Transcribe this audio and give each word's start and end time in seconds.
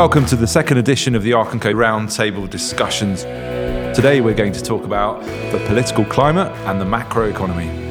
Welcome 0.00 0.24
to 0.28 0.36
the 0.36 0.46
second 0.46 0.78
edition 0.78 1.14
of 1.14 1.22
the 1.22 1.34
Arc 1.34 1.50
& 1.50 1.60
Co 1.60 1.74
Roundtable 1.74 2.48
discussions. 2.48 3.20
Today 3.94 4.22
we're 4.22 4.34
going 4.34 4.54
to 4.54 4.62
talk 4.62 4.84
about 4.84 5.22
the 5.52 5.62
political 5.66 6.06
climate 6.06 6.50
and 6.66 6.80
the 6.80 6.86
macroeconomy. 6.86 7.90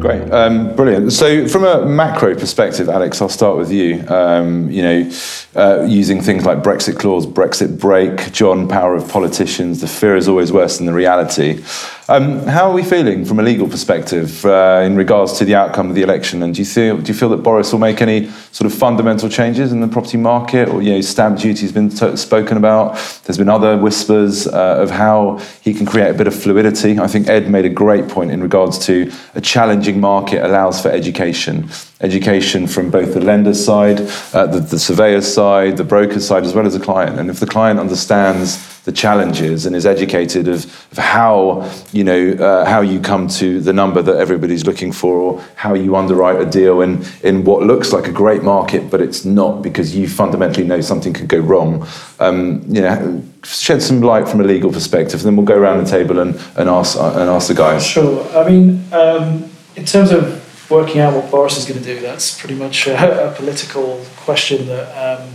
Great, 0.00 0.28
um, 0.32 0.74
brilliant. 0.74 1.12
So, 1.12 1.46
from 1.46 1.62
a 1.62 1.86
macro 1.86 2.34
perspective, 2.34 2.88
Alex, 2.88 3.22
I'll 3.22 3.28
start 3.28 3.56
with 3.58 3.70
you. 3.70 4.04
Um, 4.08 4.68
you 4.68 4.82
know, 4.82 5.10
uh, 5.54 5.86
using 5.88 6.20
things 6.20 6.44
like 6.44 6.58
Brexit 6.58 6.98
clause, 6.98 7.28
Brexit 7.28 7.78
break, 7.78 8.32
John, 8.32 8.66
power 8.66 8.96
of 8.96 9.08
politicians. 9.08 9.82
The 9.82 9.86
fear 9.86 10.16
is 10.16 10.26
always 10.26 10.50
worse 10.50 10.78
than 10.78 10.86
the 10.86 10.92
reality. 10.92 11.62
Um, 12.06 12.40
how 12.40 12.68
are 12.68 12.74
we 12.74 12.82
feeling 12.82 13.24
from 13.24 13.40
a 13.40 13.42
legal 13.42 13.66
perspective 13.66 14.44
uh, 14.44 14.82
in 14.84 14.94
regards 14.94 15.38
to 15.38 15.46
the 15.46 15.54
outcome 15.54 15.88
of 15.88 15.94
the 15.94 16.02
election? 16.02 16.42
And 16.42 16.54
do 16.54 16.60
you 16.60 16.66
feel 16.66 16.98
do 16.98 17.10
you 17.10 17.18
feel 17.18 17.30
that 17.30 17.38
Boris 17.38 17.72
will 17.72 17.78
make 17.78 18.02
any 18.02 18.28
sort 18.52 18.70
of 18.70 18.78
fundamental 18.78 19.30
changes 19.30 19.72
in 19.72 19.80
the 19.80 19.88
property 19.88 20.18
market, 20.18 20.68
or 20.68 20.82
you 20.82 20.92
know, 20.92 21.00
stamp 21.00 21.38
duty 21.38 21.62
has 21.62 21.72
been 21.72 21.88
t- 21.88 22.14
spoken 22.16 22.58
about? 22.58 22.96
There's 23.24 23.38
been 23.38 23.48
other 23.48 23.78
whispers 23.78 24.46
uh, 24.46 24.82
of 24.82 24.90
how 24.90 25.38
he 25.62 25.72
can 25.72 25.86
create 25.86 26.10
a 26.10 26.14
bit 26.14 26.26
of 26.26 26.34
fluidity. 26.34 26.98
I 26.98 27.06
think 27.06 27.26
Ed 27.26 27.48
made 27.50 27.64
a 27.64 27.70
great 27.70 28.06
point 28.08 28.32
in 28.32 28.42
regards 28.42 28.78
to 28.80 29.10
a 29.34 29.40
challenging 29.40 29.98
market 29.98 30.44
allows 30.44 30.82
for 30.82 30.90
education 30.90 31.70
education 32.04 32.66
from 32.66 32.90
both 32.90 33.14
the 33.14 33.20
lender's 33.20 33.64
side, 33.64 34.00
uh, 34.34 34.46
the, 34.46 34.60
the 34.60 34.78
surveyor's 34.78 35.32
side, 35.32 35.76
the 35.76 35.84
broker's 35.84 36.26
side, 36.26 36.44
as 36.44 36.54
well 36.54 36.66
as 36.66 36.74
the 36.74 36.84
client. 36.84 37.18
And 37.18 37.30
if 37.30 37.40
the 37.40 37.46
client 37.46 37.80
understands 37.80 38.72
the 38.84 38.92
challenges 38.92 39.64
and 39.64 39.74
is 39.74 39.86
educated 39.86 40.46
of, 40.46 40.64
of 40.92 40.98
how 40.98 41.70
you 41.90 42.04
know 42.04 42.32
uh, 42.32 42.66
how 42.66 42.82
you 42.82 43.00
come 43.00 43.28
to 43.28 43.58
the 43.60 43.72
number 43.72 44.02
that 44.02 44.16
everybody's 44.16 44.66
looking 44.66 44.92
for, 44.92 45.16
or 45.16 45.44
how 45.56 45.72
you 45.72 45.96
underwrite 45.96 46.40
a 46.40 46.44
deal 46.44 46.82
in 46.82 47.02
in 47.22 47.44
what 47.44 47.62
looks 47.62 47.92
like 47.92 48.06
a 48.06 48.12
great 48.12 48.42
market, 48.42 48.90
but 48.90 49.00
it's 49.00 49.24
not 49.24 49.62
because 49.62 49.96
you 49.96 50.06
fundamentally 50.06 50.66
know 50.66 50.82
something 50.82 51.14
could 51.14 51.28
go 51.28 51.38
wrong. 51.38 51.86
Um, 52.20 52.62
you 52.68 52.82
know, 52.82 53.22
shed 53.42 53.82
some 53.82 54.02
light 54.02 54.28
from 54.28 54.40
a 54.40 54.44
legal 54.44 54.70
perspective, 54.70 55.20
and 55.20 55.26
then 55.26 55.36
we'll 55.36 55.46
go 55.46 55.56
around 55.56 55.82
the 55.82 55.90
table 55.90 56.18
and, 56.18 56.34
and 56.56 56.68
ask 56.68 56.98
and 56.98 57.30
ask 57.30 57.48
the 57.48 57.54
guys. 57.54 57.86
Sure. 57.86 58.22
I 58.36 58.48
mean, 58.48 58.84
um, 58.92 59.50
in 59.76 59.86
terms 59.86 60.12
of 60.12 60.43
working 60.74 61.00
out 61.00 61.14
what 61.14 61.30
Boris 61.30 61.56
is 61.56 61.64
going 61.64 61.80
to 61.80 61.84
do, 61.84 62.00
that's 62.00 62.38
pretty 62.38 62.54
much 62.54 62.86
a, 62.86 63.30
a 63.30 63.34
political 63.34 64.04
question 64.16 64.66
that 64.66 65.20
um, 65.20 65.30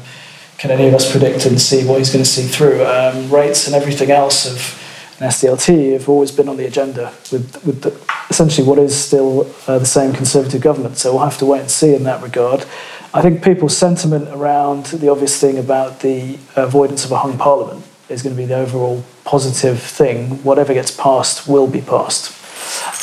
can 0.58 0.72
any 0.72 0.88
of 0.88 0.94
us 0.94 1.10
predict 1.10 1.46
and 1.46 1.60
see 1.60 1.86
what 1.86 1.98
he's 1.98 2.12
going 2.12 2.24
to 2.24 2.30
see 2.30 2.48
through. 2.48 2.86
Um, 2.86 3.30
rates 3.32 3.66
and 3.66 3.76
everything 3.76 4.12
else 4.12 4.46
of 4.46 5.22
an 5.22 5.28
SDLT 5.30 5.94
have 5.94 6.10
always 6.10 6.32
been 6.32 6.48
on 6.50 6.58
the 6.58 6.66
agenda 6.66 7.14
with, 7.32 7.66
with 7.66 7.82
the, 7.82 8.00
essentially 8.30 8.68
what 8.68 8.78
is 8.78 8.96
still 8.96 9.50
uh, 9.68 9.80
the 9.80 9.86
same 9.86 10.14
Conservative 10.14 10.62
government. 10.62 10.98
So 10.98 11.14
we'll 11.14 11.24
have 11.24 11.38
to 11.40 11.46
wait 11.46 11.62
and 11.62 11.72
see 11.72 11.94
in 11.94 12.04
that 12.04 12.22
regard. 12.22 12.66
I 13.14 13.22
think 13.22 13.44
people's 13.44 13.76
sentiment 13.76 14.30
around 14.30 14.86
the 14.88 15.10
obvious 15.10 15.40
thing 15.40 15.58
about 15.58 16.02
the 16.02 16.38
avoidance 16.56 17.06
of 17.06 17.12
a 17.12 17.18
hung 17.18 17.38
parliament 17.38 17.86
is 18.08 18.22
going 18.22 18.36
to 18.36 18.42
be 18.42 18.46
the 18.46 18.56
overall 18.56 19.04
positive 19.24 19.82
thing. 19.82 20.44
Whatever 20.44 20.74
gets 20.74 20.92
passed 20.92 21.48
will 21.48 21.68
be 21.68 21.82
passed. 21.82 22.36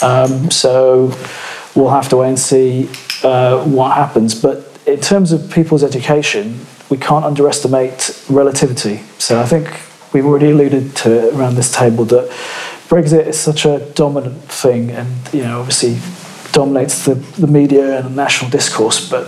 Um, 0.03 0.51
so 0.51 1.09
we'll 1.77 1.91
have 1.91 2.09
to 2.09 2.17
wait 2.17 2.29
and 2.29 2.39
see 2.39 2.89
uh, 3.23 3.63
what 3.65 3.95
happens. 3.95 4.35
But 4.35 4.67
in 4.87 5.01
terms 5.01 5.33
of 5.33 5.51
people's 5.51 5.85
education, 5.85 6.67
we 6.89 6.97
can't 6.97 7.25
underestimate 7.25 8.25
relativity. 8.29 9.03
So 9.19 9.41
I 9.41 9.45
think 9.45 9.69
we've 10.13 10.25
already 10.25 10.51
alluded 10.51 10.97
to 10.97 11.29
it 11.29 11.35
around 11.35 11.57
this 11.57 11.71
table 11.73 12.05
that 12.07 12.31
Brexit 12.89 13.27
is 13.27 13.39
such 13.39 13.65
a 13.65 13.81
dominant 13.95 14.43
thing, 14.45 14.91
and 14.91 15.35
you 15.35 15.43
know, 15.43 15.61
obviously 15.61 15.99
dominates 16.53 17.05
the, 17.05 17.15
the 17.15 17.47
media 17.47 17.99
and 17.99 18.15
national 18.15 18.51
discourse. 18.51 19.11
But 19.11 19.27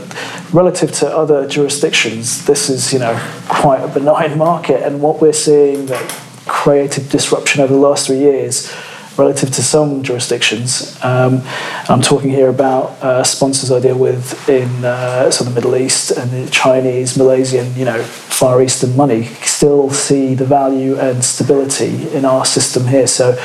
relative 0.52 0.92
to 0.92 1.08
other 1.08 1.46
jurisdictions, 1.48 2.46
this 2.46 2.70
is 2.70 2.92
you 2.92 3.00
know 3.00 3.19
quite 3.48 3.80
a 3.80 3.88
benign 3.88 4.38
market, 4.38 4.84
and 4.84 5.02
what 5.02 5.20
we're 5.20 5.32
seeing 5.32 5.86
that 5.86 6.08
created 6.46 7.08
disruption 7.10 7.60
over 7.60 7.72
the 7.72 7.80
last 7.80 8.06
three 8.06 8.19
years 8.19 8.72
relative 9.19 9.51
to 9.51 9.62
some 9.62 10.03
jurisdictions. 10.03 10.97
Um, 11.03 11.43
I'm 11.89 12.01
talking 12.01 12.31
here 12.31 12.49
about 12.49 12.91
uh, 13.03 13.25
sponsors 13.25 13.73
I 13.73 13.81
deal 13.81 13.99
with 13.99 14.49
in 14.49 14.84
uh, 14.84 15.31
sort 15.31 15.49
of 15.49 15.55
the 15.55 15.61
Middle 15.61 15.77
East 15.77 16.12
and 16.12 16.31
the 16.31 16.51
Chinese, 16.51 17.19
Malaysian, 17.19 17.75
you 17.75 17.84
know, 17.84 18.03
Far 18.03 18.62
Eastern 18.62 18.97
money 18.97 19.25
still 19.25 19.91
see 19.91 20.34
the 20.34 20.45
value 20.45 20.97
and 20.97 21.25
stability 21.25 22.09
in 22.12 22.25
our 22.25 22.45
system 22.45 22.87
here. 22.87 23.09
So, 23.09 23.37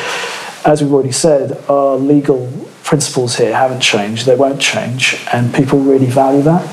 as 0.65 0.81
we've 0.81 0.93
already 0.93 1.11
said, 1.11 1.57
our 1.67 1.95
legal 1.95 2.51
principles 2.83 3.37
here 3.37 3.55
haven't 3.55 3.79
changed. 3.79 4.25
They 4.25 4.35
won't 4.35 4.61
change, 4.61 5.25
and 5.33 5.53
people 5.53 5.79
really 5.79 6.05
value 6.05 6.43
that. 6.43 6.63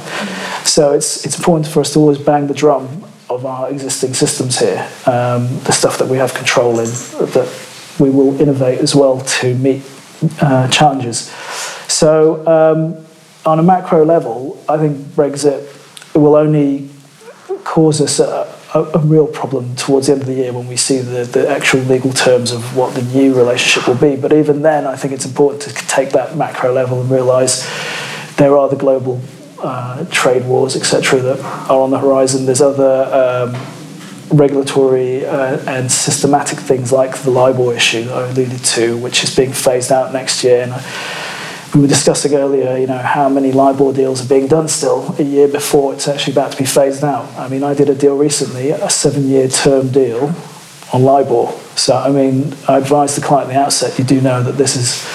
So 0.66 0.92
it's 0.92 1.24
it's 1.24 1.38
important 1.38 1.66
for 1.66 1.80
us 1.80 1.94
to 1.94 1.98
always 1.98 2.18
bang 2.18 2.46
the 2.46 2.54
drum 2.54 3.04
of 3.30 3.46
our 3.46 3.70
existing 3.70 4.12
systems 4.12 4.58
here, 4.58 4.80
um, 5.06 5.46
the 5.64 5.72
stuff 5.72 5.98
that 5.98 6.08
we 6.08 6.18
have 6.18 6.34
control 6.34 6.78
in, 6.80 6.86
that 6.86 7.48
we 8.00 8.10
will 8.10 8.40
innovate 8.40 8.80
as 8.80 8.94
well 8.94 9.20
to 9.20 9.54
meet 9.56 9.82
uh, 10.40 10.68
challenges. 10.68 11.30
So, 11.88 12.46
um, 12.46 13.06
on 13.46 13.58
a 13.58 13.62
macro 13.62 14.04
level, 14.04 14.62
I 14.68 14.78
think 14.78 14.96
Brexit 14.98 15.66
will 16.14 16.34
only 16.34 16.88
cause 17.64 18.00
us 18.00 18.18
a, 18.18 18.52
a, 18.74 18.82
a, 18.82 18.98
real 18.98 19.26
problem 19.26 19.76
towards 19.76 20.06
the 20.06 20.14
end 20.14 20.22
of 20.22 20.26
the 20.26 20.34
year 20.34 20.52
when 20.52 20.66
we 20.66 20.76
see 20.76 20.98
the, 20.98 21.24
the 21.24 21.48
actual 21.48 21.80
legal 21.80 22.12
terms 22.12 22.52
of 22.52 22.76
what 22.76 22.94
the 22.94 23.02
new 23.02 23.34
relationship 23.34 23.88
will 23.88 23.96
be. 23.96 24.20
But 24.20 24.32
even 24.32 24.62
then, 24.62 24.86
I 24.86 24.96
think 24.96 25.12
it's 25.14 25.24
important 25.24 25.62
to 25.62 25.86
take 25.86 26.10
that 26.10 26.36
macro 26.36 26.72
level 26.72 27.00
and 27.00 27.10
realise 27.10 27.64
there 28.36 28.56
are 28.56 28.68
the 28.68 28.76
global 28.76 29.20
uh, 29.62 30.04
trade 30.06 30.44
wars, 30.46 30.76
etc., 30.76 31.20
that 31.20 31.40
are 31.70 31.80
on 31.80 31.90
the 31.90 31.98
horizon. 31.98 32.46
There's 32.46 32.62
other 32.62 33.04
um, 33.52 33.79
regulatory 34.30 35.26
uh, 35.26 35.58
and 35.66 35.90
systematic 35.90 36.58
things 36.58 36.92
like 36.92 37.18
the 37.18 37.30
LIBOR 37.30 37.74
issue 37.74 38.04
that 38.04 38.16
I 38.16 38.28
alluded 38.28 38.64
to, 38.64 38.96
which 38.98 39.24
is 39.24 39.34
being 39.34 39.52
phased 39.52 39.90
out 39.90 40.12
next 40.12 40.44
year. 40.44 40.62
And 40.62 40.72
we 41.74 41.80
were 41.82 41.86
discussing 41.86 42.34
earlier, 42.34 42.76
you 42.76 42.86
know, 42.86 42.98
how 42.98 43.28
many 43.28 43.52
LIBOR 43.52 43.92
deals 43.92 44.24
are 44.24 44.28
being 44.28 44.48
done 44.48 44.68
still 44.68 45.14
a 45.18 45.22
year 45.22 45.48
before 45.48 45.94
it's 45.94 46.08
actually 46.08 46.32
about 46.32 46.52
to 46.52 46.58
be 46.58 46.64
phased 46.64 47.04
out. 47.04 47.32
I 47.36 47.48
mean, 47.48 47.62
I 47.62 47.74
did 47.74 47.88
a 47.88 47.94
deal 47.94 48.16
recently, 48.16 48.70
a 48.70 48.90
seven-year 48.90 49.48
term 49.48 49.90
deal 49.90 50.34
on 50.92 51.02
LIBOR. 51.02 51.52
So, 51.76 51.96
I 51.96 52.10
mean, 52.10 52.54
I 52.68 52.78
advised 52.78 53.16
the 53.16 53.24
client 53.24 53.50
at 53.50 53.54
the 53.54 53.60
outset, 53.60 53.98
you 53.98 54.04
do 54.04 54.20
know 54.20 54.42
that 54.42 54.52
this 54.52 54.76
is 54.76 55.06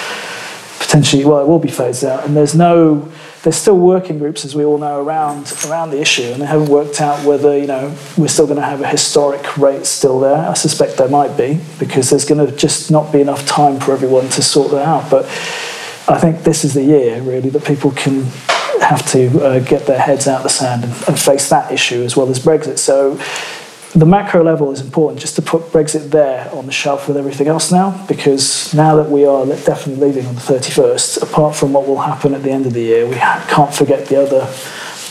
potentially, 0.79 1.25
well, 1.25 1.41
it 1.41 1.47
will 1.47 1.59
be 1.59 1.71
phased 1.71 2.05
out. 2.05 2.25
And 2.25 2.35
there's 2.35 2.55
no 2.55 3.11
there's 3.45 3.55
still 3.55 3.77
working 3.77 4.17
groups, 4.17 4.43
as 4.43 4.55
we 4.55 4.65
all 4.65 4.79
know, 4.79 4.99
around 4.99 5.53
around 5.67 5.91
the 5.91 6.01
issue, 6.01 6.23
and 6.23 6.41
they 6.41 6.47
haven't 6.47 6.67
worked 6.67 6.99
out 6.99 7.23
whether 7.23 7.55
you 7.55 7.67
know 7.67 7.95
we're 8.17 8.27
still 8.27 8.47
going 8.47 8.57
to 8.57 8.65
have 8.65 8.81
a 8.81 8.87
historic 8.87 9.55
rate 9.55 9.85
still 9.85 10.19
there. 10.19 10.49
I 10.49 10.55
suspect 10.55 10.97
there 10.97 11.09
might 11.09 11.37
be 11.37 11.59
because 11.77 12.09
there's 12.09 12.25
going 12.25 12.43
to 12.43 12.51
just 12.55 12.89
not 12.89 13.13
be 13.13 13.21
enough 13.21 13.45
time 13.45 13.79
for 13.79 13.93
everyone 13.93 14.29
to 14.29 14.41
sort 14.41 14.71
that 14.71 14.83
out. 14.83 15.11
But 15.11 15.25
I 16.07 16.17
think 16.19 16.43
this 16.43 16.65
is 16.65 16.73
the 16.73 16.83
year 16.83 17.21
really 17.21 17.49
that 17.51 17.63
people 17.65 17.91
can 17.91 18.23
have 18.81 19.07
to 19.11 19.27
uh, 19.39 19.59
get 19.59 19.85
their 19.85 19.99
heads 19.99 20.27
out 20.27 20.37
of 20.37 20.43
the 20.43 20.49
sand 20.49 20.83
and, 20.83 20.93
and 21.07 21.19
face 21.19 21.47
that 21.49 21.71
issue 21.71 22.01
as 22.01 22.17
well 22.17 22.27
as 22.29 22.39
Brexit. 22.39 22.79
So 22.79 23.19
the 23.95 24.05
macro 24.05 24.43
level 24.43 24.71
is 24.71 24.81
important 24.81 25.21
just 25.21 25.37
to 25.37 25.41
put 25.41 25.61
Brexit 25.71 26.11
there 26.11 26.49
on 26.53 26.65
the 26.65 26.71
shelf 26.71 27.07
with 27.07 27.15
everything 27.15 27.47
else 27.47 27.71
now, 27.71 28.05
because 28.07 28.73
now 28.73 28.97
that 28.97 29.09
we 29.09 29.25
are 29.25 29.45
definitely 29.45 30.07
leaving 30.07 30.25
on 30.25 30.35
the 30.35 30.41
31st, 30.41 31.23
apart 31.23 31.55
from 31.55 31.71
what 31.71 31.87
will 31.87 32.01
happen 32.01 32.33
at 32.33 32.43
the 32.43 32.51
end 32.51 32.65
of 32.65 32.73
the 32.73 32.81
year, 32.81 33.07
we 33.07 33.15
can't 33.15 33.73
forget 33.73 34.07
the 34.07 34.21
other 34.21 34.53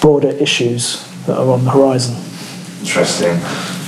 broader 0.03 0.29
issues 0.29 1.03
that 1.25 1.39
are 1.39 1.51
on 1.51 1.65
the 1.65 1.71
horizon. 1.71 2.15
Interesting. 2.81 3.41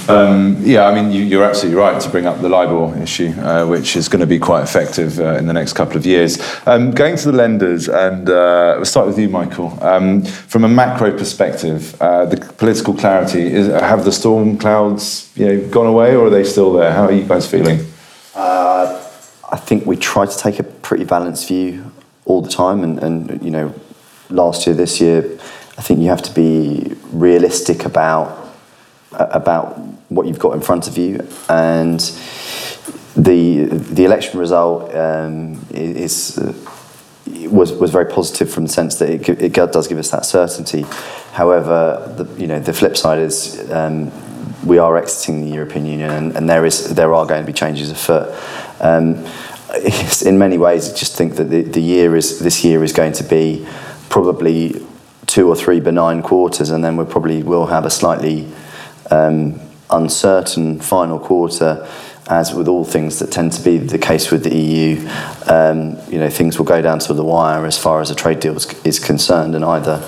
Um, 0.09 0.56
yeah, 0.61 0.87
I 0.87 0.94
mean, 0.94 1.11
you, 1.11 1.41
are 1.41 1.44
absolutely 1.44 1.81
right 1.81 2.00
to 2.00 2.09
bring 2.11 2.27
up 2.27 2.41
the 2.41 2.49
LIBOR 2.49 3.03
issue, 3.03 3.33
uh, 3.41 3.67
which 3.67 3.97
is 3.97 4.09
going 4.09 4.21
to 4.21 4.27
be 4.27 4.39
quite 4.39 4.62
effective 4.62 5.19
uh, 5.19 5.34
in 5.34 5.47
the 5.47 5.53
next 5.53 5.72
couple 5.72 5.97
of 5.97 6.06
years. 6.06 6.39
Um, 6.67 6.93
going 6.93 7.17
to 7.17 7.31
the 7.33 7.37
lenders, 7.37 7.89
and 7.89 8.28
uh, 8.28 8.75
we'll 8.77 8.84
start 8.84 9.09
with 9.09 9.19
you, 9.19 9.28
Michael. 9.28 9.77
Um, 9.83 10.22
from 10.22 10.65
a 10.65 10.69
macro 10.69 11.17
perspective, 11.17 12.00
uh, 12.00 12.26
the 12.26 12.37
political 12.37 12.94
clarity 12.94 13.53
is 13.53 13.67
have 13.67 14.05
the 14.05 14.12
storm 14.12 14.58
clouds, 14.58 15.32
you 15.35 15.47
know, 15.47 15.69
gone 15.70 15.87
away, 15.87 16.14
or 16.14 16.26
are 16.26 16.31
they 16.31 16.44
still 16.44 16.73
there? 16.73 16.93
How 16.93 17.06
are 17.06 17.12
you 17.12 17.25
guys 17.25 17.50
feeling? 17.50 17.81
Uh, 18.35 19.03
I 19.50 19.56
think 19.56 19.87
we 19.87 19.97
try 19.97 20.26
to 20.26 20.38
take 20.38 20.61
a 20.61 20.64
pretty 20.64 21.05
balanced 21.05 21.49
view 21.49 21.91
all 22.26 22.43
the 22.43 22.50
time, 22.50 22.85
and, 22.85 23.03
and 23.03 23.43
you 23.43 23.50
know, 23.50 23.75
last 24.31 24.67
year, 24.69 24.76
this 24.76 25.00
year, 25.00 25.25
I 25.79 25.82
think 25.82 25.99
you 25.99 26.11
have 26.11 26.23
to 26.23 26.32
be 26.32 26.94
realistic 27.12 27.85
about 27.85 28.45
about 29.17 29.79
what 30.09 30.27
you've 30.27 30.39
got 30.39 30.55
in 30.55 30.61
front 30.61 30.89
of 30.89 30.97
you, 30.97 31.27
and 31.49 32.01
the 33.17 33.65
the 33.65 34.05
election 34.05 34.39
result 34.41 34.95
um, 34.95 35.65
is. 35.71 36.39
Uh, 36.39 36.53
was 37.51 37.73
was 37.73 37.91
very 37.91 38.07
positive 38.07 38.51
from 38.51 38.65
the 38.67 38.73
sense 38.73 38.97
that 38.97 39.09
it, 39.09 39.29
it 39.29 39.53
does 39.53 39.89
give 39.89 39.99
us 39.99 40.11
that 40.11 40.25
certainty. 40.25 40.85
However, 41.33 42.15
the, 42.17 42.41
you 42.41 42.47
know 42.47 42.61
the 42.61 42.73
flip 42.73 42.97
side 42.97 43.19
is 43.19 43.71
um, 43.71 44.13
we 44.65 44.79
are 44.79 44.97
exiting 44.97 45.43
the 45.43 45.51
European 45.55 45.87
Union, 45.87 46.11
and, 46.11 46.37
and, 46.37 46.49
there 46.49 46.65
is 46.65 46.95
there 46.95 47.15
are 47.15 47.27
going 47.27 47.43
to 47.43 47.47
be 47.47 47.53
changes 47.53 47.91
afoot. 47.91 48.35
Um, 48.81 49.27
in 50.25 50.39
many 50.39 50.59
ways, 50.59 50.91
I 50.91 50.97
just 50.97 51.17
think 51.17 51.37
that 51.37 51.45
the, 51.45 51.63
the 51.63 51.81
year 51.81 52.17
is 52.17 52.39
this 52.39 52.65
year 52.65 52.83
is 52.83 52.93
going 52.93 53.13
to 53.15 53.25
be 53.25 53.67
probably 54.09 54.85
two 55.27 55.49
or 55.49 55.57
three 55.57 55.81
benign 55.81 56.23
quarters, 56.23 56.71
and 56.71 56.85
then 56.85 56.97
we 56.97 57.05
probably 57.05 57.43
will 57.43 57.67
have 57.67 57.85
a 57.85 57.91
slightly 57.91 58.49
um, 59.11 59.61
uncertain 59.91 60.81
final 60.81 61.19
quarter. 61.19 61.88
As 62.29 62.53
with 62.53 62.67
all 62.67 62.85
things 62.85 63.20
that 63.20 63.31
tend 63.31 63.53
to 63.53 63.62
be 63.62 63.79
the 63.79 63.99
case 63.99 64.32
with 64.32 64.43
the 64.43 64.53
EU, 64.53 65.08
um, 65.47 65.97
you 66.08 66.19
know 66.19 66.29
things 66.29 66.58
will 66.58 66.67
go 66.67 66.82
down 66.82 66.99
to 66.99 67.14
the 67.14 67.23
wire 67.23 67.64
as 67.67 67.79
far 67.79 68.00
as 68.00 68.11
a 68.11 68.17
trade 68.17 68.41
deal 68.41 68.56
is, 68.56 68.99
concerned, 68.99 69.55
and 69.55 69.64
either 69.64 70.03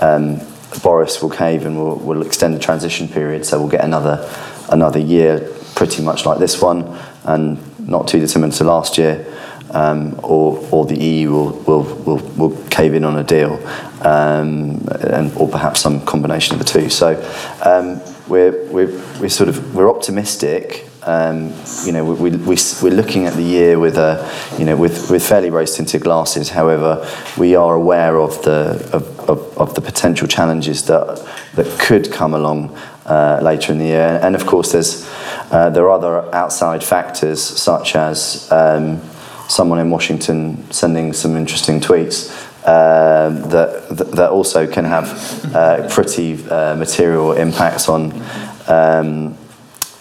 um, 0.00 0.40
Boris 0.84 1.20
will 1.20 1.30
cave 1.30 1.66
and 1.66 1.76
will, 1.76 1.96
will 1.96 2.22
extend 2.22 2.54
the 2.54 2.60
transition 2.60 3.08
period, 3.08 3.44
so 3.44 3.58
we'll 3.58 3.68
get 3.68 3.82
another 3.84 4.30
another 4.70 5.00
year 5.00 5.50
pretty 5.74 6.02
much 6.02 6.24
like 6.24 6.38
this 6.38 6.60
one, 6.62 6.96
and 7.24 7.58
not 7.88 8.08
too 8.08 8.20
dissimilar 8.20 8.52
to 8.52 8.64
last 8.64 8.96
year, 8.96 9.26
um, 9.70 10.18
or, 10.22 10.66
or 10.70 10.86
the 10.86 10.98
EU 10.98 11.30
will, 11.32 11.50
will, 11.62 11.82
will, 11.82 12.18
will 12.36 12.68
cave 12.68 12.94
in 12.94 13.04
on 13.04 13.16
a 13.16 13.24
deal, 13.24 13.54
um, 14.02 14.86
and, 15.00 15.34
or 15.36 15.48
perhaps 15.48 15.80
some 15.80 16.04
combination 16.06 16.54
of 16.54 16.58
the 16.60 16.64
two. 16.64 16.88
So 16.88 17.16
um, 17.64 18.00
we're, 18.28 18.64
we're, 18.70 19.20
we're 19.20 19.28
sort 19.28 19.48
of 19.48 19.74
we're 19.74 19.90
optimistic. 19.90 20.88
Um, 21.02 21.52
you 21.84 21.92
know, 21.92 22.04
we, 22.04 22.30
we, 22.30 22.56
we're 22.82 22.94
looking 22.94 23.26
at 23.26 23.34
the 23.34 23.42
year 23.42 23.78
with 23.78 23.98
a, 23.98 24.30
you 24.58 24.64
know, 24.64 24.76
with, 24.76 25.10
with 25.10 25.26
fairly 25.26 25.50
rose-tinted 25.50 26.00
glasses. 26.00 26.48
However, 26.48 27.06
we 27.36 27.54
are 27.56 27.74
aware 27.74 28.18
of 28.18 28.42
the 28.42 28.88
of, 28.92 29.20
of, 29.28 29.58
of 29.58 29.74
the 29.74 29.82
potential 29.82 30.26
challenges 30.26 30.86
that 30.86 31.28
that 31.54 31.78
could 31.78 32.10
come 32.10 32.32
along 32.32 32.74
uh, 33.04 33.40
later 33.42 33.72
in 33.72 33.78
the 33.78 33.84
year. 33.84 34.18
And 34.22 34.34
of 34.34 34.46
course, 34.46 34.72
there's 34.72 35.06
uh, 35.50 35.68
there 35.70 35.84
are 35.84 35.90
other 35.90 36.34
outside 36.34 36.82
factors 36.82 37.42
such 37.42 37.96
as 37.96 38.50
um, 38.50 39.02
someone 39.46 39.78
in 39.78 39.90
Washington 39.90 40.70
sending 40.72 41.12
some 41.12 41.36
interesting 41.36 41.80
tweets 41.80 42.43
um, 42.66 43.42
that, 43.50 43.88
that 44.12 44.30
also 44.30 44.66
can 44.66 44.84
have 44.84 45.54
uh, 45.54 45.86
pretty 45.88 46.42
uh, 46.48 46.74
material 46.76 47.32
impacts 47.32 47.88
on. 47.88 48.12
Um, 48.66 49.36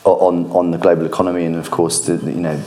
on, 0.06 0.52
on 0.52 0.72
the 0.72 0.78
global 0.78 1.06
economy 1.06 1.46
and 1.46 1.56
of 1.56 1.72
course 1.72 2.06
the, 2.08 2.16
you 2.30 2.42
know 2.42 2.62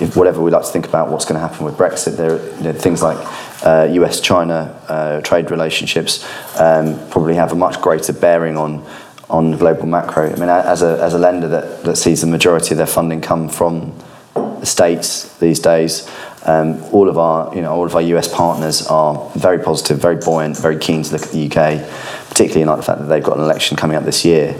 if 0.00 0.16
whatever 0.16 0.40
we 0.40 0.50
like 0.50 0.64
to 0.64 0.70
think 0.70 0.86
about 0.86 1.10
what's 1.10 1.26
going 1.26 1.38
to 1.38 1.46
happen 1.46 1.66
with 1.66 1.76
Brexit 1.76 2.16
there 2.16 2.36
are 2.36 2.56
you 2.56 2.62
know, 2.62 2.72
things 2.72 3.02
like 3.02 3.18
uh, 3.66 3.86
US 3.90 4.18
China 4.18 4.80
uh, 4.88 5.20
trade 5.20 5.50
relationships 5.50 6.24
um, 6.58 6.98
probably 7.10 7.34
have 7.34 7.52
a 7.52 7.54
much 7.54 7.82
greater 7.82 8.14
bearing 8.14 8.56
on 8.56 8.82
on 9.28 9.52
global 9.58 9.84
macro 9.84 10.32
I 10.32 10.36
mean 10.36 10.48
as 10.48 10.80
a, 10.80 11.02
as 11.02 11.12
a 11.12 11.18
lender 11.18 11.48
that, 11.48 11.84
that 11.84 11.96
sees 11.96 12.22
the 12.22 12.26
majority 12.26 12.70
of 12.70 12.78
their 12.78 12.86
funding 12.86 13.20
come 13.20 13.50
from 13.50 13.94
the 14.34 14.66
states 14.66 15.36
these 15.36 15.60
days 15.60 16.08
um, 16.46 16.82
all 16.92 17.08
of 17.08 17.18
our, 17.18 17.54
you 17.54 17.60
know, 17.60 17.72
all 17.72 17.84
of 17.84 17.94
our 17.94 18.02
US 18.02 18.32
partners 18.32 18.86
are 18.86 19.30
very 19.36 19.58
positive, 19.58 19.98
very 19.98 20.16
buoyant, 20.16 20.56
very 20.56 20.78
keen 20.78 21.02
to 21.02 21.12
look 21.12 21.22
at 21.22 21.30
the 21.30 21.46
UK, 21.46 21.86
particularly 22.28 22.62
in 22.62 22.68
light 22.68 22.78
of 22.78 22.80
the 22.80 22.86
fact 22.86 23.00
that 23.00 23.06
they've 23.06 23.22
got 23.22 23.36
an 23.36 23.44
election 23.44 23.76
coming 23.76 23.96
up 23.96 24.04
this 24.04 24.24
year. 24.24 24.56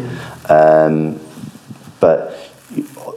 Um, 0.48 1.18
but 2.00 2.36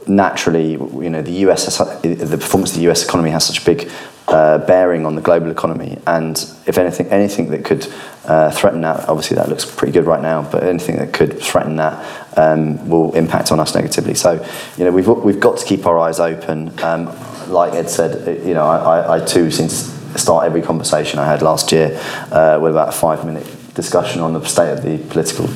naturally, 0.06 0.72
you 0.72 1.10
know, 1.10 1.22
the 1.22 1.46
US, 1.48 1.76
has, 1.76 2.00
the 2.02 2.38
performance 2.38 2.72
of 2.72 2.78
the 2.78 2.90
US 2.90 3.04
economy 3.04 3.30
has 3.30 3.44
such 3.44 3.62
a 3.62 3.64
big 3.64 3.90
uh, 4.28 4.58
bearing 4.58 5.04
on 5.04 5.14
the 5.14 5.20
global 5.20 5.50
economy, 5.50 5.98
and 6.06 6.50
if 6.66 6.78
anything, 6.78 7.06
anything 7.08 7.50
that 7.50 7.62
could 7.62 7.86
uh, 8.24 8.50
threaten 8.50 8.80
that, 8.80 9.06
obviously 9.06 9.34
that 9.36 9.50
looks 9.50 9.66
pretty 9.66 9.92
good 9.92 10.06
right 10.06 10.22
now, 10.22 10.40
but 10.50 10.62
anything 10.62 10.96
that 10.96 11.12
could 11.12 11.38
threaten 11.42 11.76
that 11.76 12.38
um, 12.38 12.88
will 12.88 13.14
impact 13.14 13.52
on 13.52 13.60
us 13.60 13.74
negatively. 13.74 14.14
So, 14.14 14.44
you 14.78 14.84
know, 14.84 14.92
we've 14.92 15.06
we've 15.06 15.40
got 15.40 15.58
to 15.58 15.66
keep 15.66 15.84
our 15.84 15.98
eyes 15.98 16.20
open. 16.20 16.72
Um, 16.82 17.14
like 17.48 17.74
Ed 17.74 17.90
said, 17.90 18.46
you 18.46 18.54
know, 18.54 18.66
I, 18.66 19.16
I 19.16 19.24
too 19.24 19.50
seem 19.50 19.68
to 19.68 20.18
start 20.18 20.46
every 20.46 20.62
conversation 20.62 21.18
I 21.18 21.26
had 21.26 21.42
last 21.42 21.72
year 21.72 22.00
uh, 22.30 22.58
with 22.60 22.72
about 22.72 22.88
a 22.88 22.92
five 22.92 23.24
minute 23.24 23.46
discussion 23.74 24.20
on 24.20 24.32
the 24.32 24.44
state 24.44 24.70
of 24.70 24.82
the 24.82 24.98
political 25.08 25.46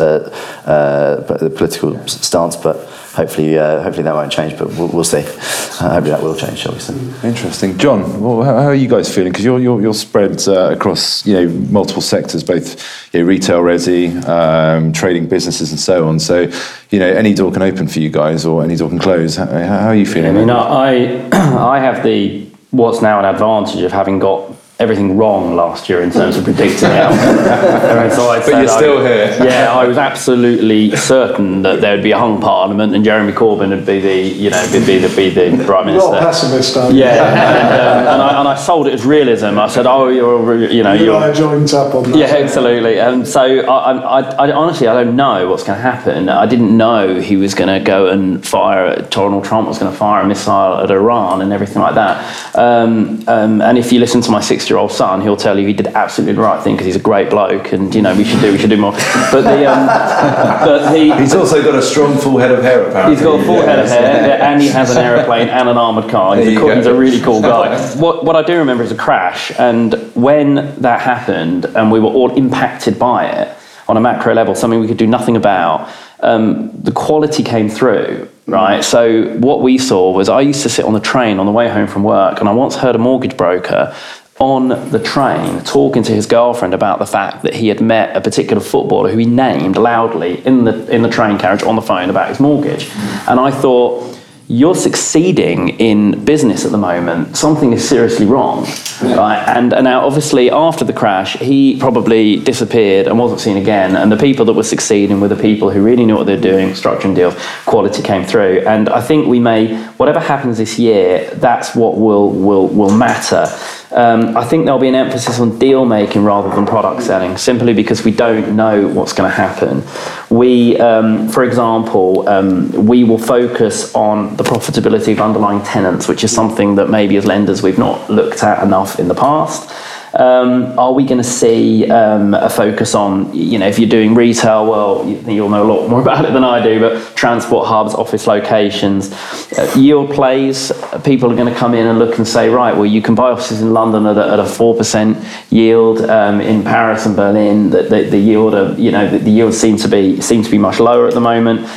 uh, 0.00 0.30
uh, 0.66 1.36
the 1.38 1.50
political 1.50 1.96
stance, 2.08 2.56
but 2.56 2.76
hopefully, 3.14 3.58
uh, 3.58 3.82
hopefully 3.82 4.04
that 4.04 4.14
won't 4.14 4.32
change, 4.32 4.58
but 4.58 4.68
we'll, 4.68 4.88
we'll 4.88 5.04
see. 5.04 5.18
Uh, 5.18 5.90
hopefully 5.90 6.10
that 6.10 6.22
will 6.22 6.36
change, 6.36 6.58
shall 6.58 6.72
we 6.72 6.78
say. 6.78 6.94
Interesting. 7.28 7.76
Jon, 7.78 8.20
well, 8.20 8.42
how, 8.42 8.54
how, 8.58 8.66
are 8.66 8.74
you 8.74 8.88
guys 8.88 9.12
feeling? 9.12 9.32
Because 9.32 9.44
you're, 9.44 9.58
you're, 9.58 9.80
you're 9.80 9.94
spread 9.94 10.46
uh, 10.48 10.70
across 10.70 11.26
you 11.26 11.34
know, 11.34 11.48
multiple 11.70 12.02
sectors, 12.02 12.42
both 12.42 13.12
you 13.12 13.20
know, 13.20 13.26
retail, 13.26 13.60
resi, 13.60 14.24
um, 14.28 14.92
trading 14.92 15.28
businesses 15.28 15.70
and 15.70 15.80
so 15.80 16.08
on. 16.08 16.18
So, 16.20 16.50
you 16.90 16.98
know, 16.98 17.08
any 17.08 17.34
door 17.34 17.52
can 17.52 17.62
open 17.62 17.88
for 17.88 18.00
you 18.00 18.10
guys 18.10 18.44
or 18.44 18.62
any 18.62 18.76
door 18.76 18.88
can 18.88 18.98
close. 18.98 19.36
How, 19.36 19.46
how 19.46 19.88
are 19.88 19.96
you 19.96 20.06
feeling? 20.06 20.36
I 20.36 20.40
mean, 20.40 20.50
I, 20.50 21.28
I 21.32 21.80
have 21.80 22.02
the 22.02 22.46
what's 22.70 23.00
now 23.00 23.18
an 23.18 23.24
advantage 23.24 23.80
of 23.82 23.92
having 23.92 24.18
got 24.18 24.57
everything 24.78 25.16
wrong 25.16 25.56
last 25.56 25.88
year 25.88 26.02
in 26.02 26.10
terms 26.10 26.36
of 26.36 26.44
predicting 26.44 26.88
it. 26.90 28.12
so 28.14 28.28
but 28.28 28.46
you're 28.46 28.68
still 28.68 28.98
I, 28.98 29.08
here. 29.08 29.44
yeah, 29.44 29.72
I 29.72 29.84
was 29.88 29.98
absolutely 29.98 30.94
certain 30.94 31.62
that 31.62 31.80
there 31.80 31.96
would 31.96 32.04
be 32.04 32.12
a 32.12 32.18
hung 32.18 32.40
parliament 32.40 32.94
and 32.94 33.04
Jeremy 33.04 33.32
Corbyn 33.32 33.70
would 33.70 33.84
be 33.84 34.00
the, 34.00 34.16
you 34.16 34.50
know, 34.50 34.68
be, 34.70 34.78
be 34.86 34.98
the, 34.98 35.08
be 35.16 35.30
the 35.30 35.64
prime 35.64 35.86
minister. 35.86 36.12
Not 36.12 36.22
pessimist, 36.22 36.76
are 36.76 36.92
you? 36.92 36.98
Yeah, 36.98 37.24
and, 37.24 38.06
um, 38.08 38.14
and, 38.14 38.22
I, 38.22 38.38
and 38.38 38.48
I 38.48 38.54
sold 38.54 38.86
it 38.86 38.94
as 38.94 39.04
realism. 39.04 39.58
I 39.58 39.66
said, 39.66 39.86
oh, 39.86 40.08
you're, 40.08 40.70
you 40.70 40.84
know, 40.84 40.92
you 40.92 41.06
you're. 41.06 41.34
joined 41.34 41.74
up 41.74 41.96
on 41.96 42.12
that. 42.12 42.16
Yeah, 42.16 42.26
absolutely. 42.26 43.00
And 43.00 43.26
so 43.26 43.42
I, 43.42 44.20
I, 44.20 44.20
I, 44.46 44.52
honestly, 44.52 44.86
I 44.86 45.02
don't 45.02 45.16
know 45.16 45.50
what's 45.50 45.64
going 45.64 45.76
to 45.76 45.82
happen. 45.82 46.28
I 46.28 46.46
didn't 46.46 46.76
know 46.76 47.20
he 47.20 47.36
was 47.36 47.52
going 47.52 47.68
to 47.68 47.84
go 47.84 48.06
and 48.06 48.46
fire. 48.46 49.02
Donald 49.10 49.44
Trump 49.44 49.66
was 49.66 49.78
going 49.78 49.90
to 49.90 49.98
fire 49.98 50.22
a 50.22 50.26
missile 50.26 50.78
at 50.78 50.90
Iran 50.92 51.42
and 51.42 51.52
everything 51.52 51.82
like 51.82 51.96
that. 51.96 52.54
Um, 52.54 53.24
um, 53.26 53.60
and 53.60 53.76
if 53.76 53.92
you 53.92 53.98
listen 53.98 54.20
to 54.20 54.30
my 54.30 54.40
six 54.40 54.67
year 54.70 54.78
old 54.78 54.92
son, 54.92 55.20
he'll 55.20 55.36
tell 55.36 55.58
you 55.58 55.66
he 55.66 55.72
did 55.72 55.88
absolutely 55.88 56.34
the 56.34 56.42
right 56.42 56.62
thing 56.62 56.74
because 56.74 56.86
he's 56.86 56.96
a 56.96 57.00
great 57.00 57.30
bloke, 57.30 57.72
and 57.72 57.94
you 57.94 58.02
know 58.02 58.14
we 58.14 58.24
should 58.24 58.40
do 58.40 58.52
we 58.52 58.58
should 58.58 58.70
do 58.70 58.76
more. 58.76 58.92
But 59.30 59.42
the 59.42 59.70
um, 59.70 59.86
but 60.66 60.96
he, 60.96 61.12
he's 61.14 61.34
also 61.34 61.62
got 61.62 61.74
a 61.74 61.82
strong 61.82 62.16
full 62.16 62.38
head 62.38 62.50
of 62.50 62.62
hair. 62.62 62.88
Apparently, 62.88 63.14
he's 63.14 63.24
got 63.24 63.40
a 63.40 63.44
full 63.44 63.56
yeah, 63.56 63.64
head 63.64 63.78
of 63.80 63.88
hair, 63.88 64.42
and 64.42 64.62
he 64.62 64.68
has 64.68 64.90
an 64.90 64.98
aeroplane 64.98 65.48
and 65.48 65.68
an 65.68 65.76
armored 65.76 66.10
car. 66.10 66.36
He's, 66.36 66.56
a, 66.56 66.60
cool, 66.60 66.74
he's 66.74 66.86
a, 66.86 66.94
really 66.94 67.20
cool 67.20 67.40
guy. 67.40 67.78
what 67.96 68.24
what 68.24 68.36
I 68.36 68.42
do 68.42 68.56
remember 68.58 68.82
is 68.82 68.92
a 68.92 68.96
crash, 68.96 69.52
and 69.58 69.94
when 70.14 70.80
that 70.80 71.00
happened, 71.00 71.64
and 71.64 71.90
we 71.90 72.00
were 72.00 72.10
all 72.10 72.34
impacted 72.34 72.98
by 72.98 73.26
it 73.26 73.56
on 73.88 73.96
a 73.96 74.00
macro 74.00 74.34
level, 74.34 74.54
something 74.54 74.80
we 74.80 74.86
could 74.86 74.98
do 74.98 75.06
nothing 75.06 75.36
about. 75.36 75.90
Um, 76.20 76.72
the 76.82 76.92
quality 76.92 77.44
came 77.44 77.68
through 77.68 78.28
right? 78.48 78.82
So 78.82 79.36
what 79.38 79.60
we 79.60 79.78
saw 79.78 80.10
was 80.10 80.28
I 80.28 80.40
used 80.40 80.62
to 80.62 80.68
sit 80.68 80.84
on 80.84 80.94
the 80.94 81.00
train 81.00 81.38
on 81.38 81.46
the 81.46 81.52
way 81.52 81.68
home 81.68 81.86
from 81.86 82.02
work, 82.02 82.40
and 82.40 82.48
I 82.48 82.52
once 82.52 82.74
heard 82.74 82.96
a 82.96 82.98
mortgage 82.98 83.36
broker 83.36 83.94
on 84.38 84.68
the 84.90 85.02
train 85.02 85.60
talking 85.64 86.02
to 86.04 86.12
his 86.12 86.26
girlfriend 86.26 86.72
about 86.72 86.98
the 86.98 87.06
fact 87.06 87.42
that 87.42 87.54
he 87.54 87.68
had 87.68 87.80
met 87.80 88.16
a 88.16 88.20
particular 88.20 88.62
footballer 88.62 89.10
who 89.10 89.18
he 89.18 89.26
named 89.26 89.76
loudly 89.76 90.46
in 90.46 90.64
the 90.64 90.86
in 90.94 91.02
the 91.02 91.10
train 91.10 91.38
carriage 91.38 91.62
on 91.62 91.74
the 91.76 91.82
phone 91.82 92.08
about 92.08 92.28
his 92.28 92.38
mortgage. 92.38 92.88
And 93.26 93.40
I 93.40 93.50
thought 93.50 94.18
you're 94.50 94.74
succeeding 94.74 95.68
in 95.78 96.24
business 96.24 96.64
at 96.64 96.72
the 96.72 96.78
moment, 96.78 97.36
something 97.36 97.74
is 97.74 97.86
seriously 97.86 98.24
wrong. 98.24 98.66
Right? 99.02 99.44
And, 99.46 99.74
and 99.74 99.84
now, 99.84 100.06
obviously, 100.06 100.50
after 100.50 100.86
the 100.86 100.92
crash, 100.94 101.34
he 101.34 101.78
probably 101.78 102.36
disappeared 102.36 103.06
and 103.06 103.18
wasn't 103.18 103.40
seen 103.40 103.58
again. 103.58 103.94
And 103.94 104.10
the 104.10 104.16
people 104.16 104.46
that 104.46 104.54
were 104.54 104.62
succeeding 104.62 105.20
were 105.20 105.28
the 105.28 105.36
people 105.36 105.70
who 105.70 105.84
really 105.84 106.06
knew 106.06 106.16
what 106.16 106.24
they're 106.26 106.40
doing, 106.40 106.70
structuring 106.70 107.14
deals, 107.14 107.34
quality 107.66 108.02
came 108.02 108.24
through. 108.24 108.60
And 108.66 108.88
I 108.88 109.02
think 109.02 109.28
we 109.28 109.38
may, 109.38 109.76
whatever 109.98 110.18
happens 110.18 110.56
this 110.56 110.78
year, 110.78 111.30
that's 111.34 111.76
what 111.76 111.98
will, 111.98 112.30
will, 112.30 112.68
will 112.68 112.96
matter. 112.96 113.46
Um, 113.90 114.36
I 114.36 114.44
think 114.44 114.66
there'll 114.66 114.80
be 114.80 114.88
an 114.88 114.94
emphasis 114.94 115.40
on 115.40 115.58
deal 115.58 115.86
making 115.86 116.22
rather 116.22 116.54
than 116.54 116.66
product 116.66 117.02
selling, 117.02 117.38
simply 117.38 117.72
because 117.72 118.04
we 118.04 118.10
don't 118.10 118.54
know 118.54 118.86
what's 118.88 119.14
going 119.14 119.30
to 119.30 119.34
happen. 119.34 119.82
We, 120.28 120.78
um, 120.78 121.28
for 121.28 121.42
example, 121.42 122.28
um, 122.28 122.70
we 122.86 123.04
will 123.04 123.18
focus 123.18 123.94
on 123.94 124.36
the 124.36 124.44
profitability 124.44 125.12
of 125.12 125.20
underlying 125.20 125.62
tenants, 125.62 126.06
which 126.06 126.22
is 126.22 126.30
something 126.34 126.74
that 126.74 126.90
maybe 126.90 127.16
as 127.16 127.24
lenders 127.24 127.62
we've 127.62 127.78
not 127.78 128.10
looked 128.10 128.42
at 128.42 128.62
enough 128.62 129.00
in 129.00 129.08
the 129.08 129.14
past. 129.14 129.70
Um, 130.14 130.78
are 130.78 130.92
we 130.92 131.04
going 131.04 131.18
to 131.18 131.24
see 131.24 131.90
um, 131.90 132.34
a 132.34 132.48
focus 132.48 132.94
on, 132.94 133.34
you 133.34 133.58
know, 133.58 133.66
if 133.66 133.78
you're 133.78 133.88
doing 133.88 134.14
retail, 134.14 134.66
well, 134.66 135.06
you'll 135.06 135.48
know 135.48 135.62
a 135.62 135.70
lot 135.70 135.88
more 135.88 136.00
about 136.08 136.24
it 136.24 136.32
than 136.32 136.44
I 136.44 136.62
do, 136.62 136.80
but 136.80 137.16
transport 137.16 137.66
hubs, 137.66 137.94
office 137.94 138.26
locations, 138.26 139.12
uh, 139.58 139.72
yield 139.76 140.10
plays, 140.10 140.72
people 141.04 141.30
are 141.30 141.36
going 141.36 141.52
to 141.52 141.58
come 141.58 141.74
in 141.74 141.86
and 141.86 141.98
look 141.98 142.18
and 142.18 142.26
say, 142.26 142.48
right, 142.48 142.74
well, 142.74 142.86
you 142.86 143.02
can 143.02 143.14
buy 143.14 143.30
offices 143.30 143.60
in 143.60 143.72
London 143.72 144.06
at 144.06 144.16
a, 144.16 144.32
at 144.32 144.38
a 144.38 144.44
4% 144.44 145.50
yield, 145.50 146.00
um, 146.08 146.40
in 146.40 146.62
Paris 146.62 147.06
and 147.06 147.14
Berlin, 147.14 147.70
the, 147.70 147.82
the, 147.82 148.02
the 148.04 148.18
yield, 148.18 148.54
of, 148.54 148.78
you 148.78 148.90
know, 148.90 149.08
the, 149.08 149.18
the 149.18 149.30
yields 149.30 149.58
seem 149.58 149.76
to 149.76 149.88
be, 149.88 150.20
seem 150.20 150.42
to 150.42 150.50
be 150.50 150.58
much 150.58 150.80
lower 150.80 151.06
at 151.06 151.14
the 151.14 151.20
moment. 151.20 151.68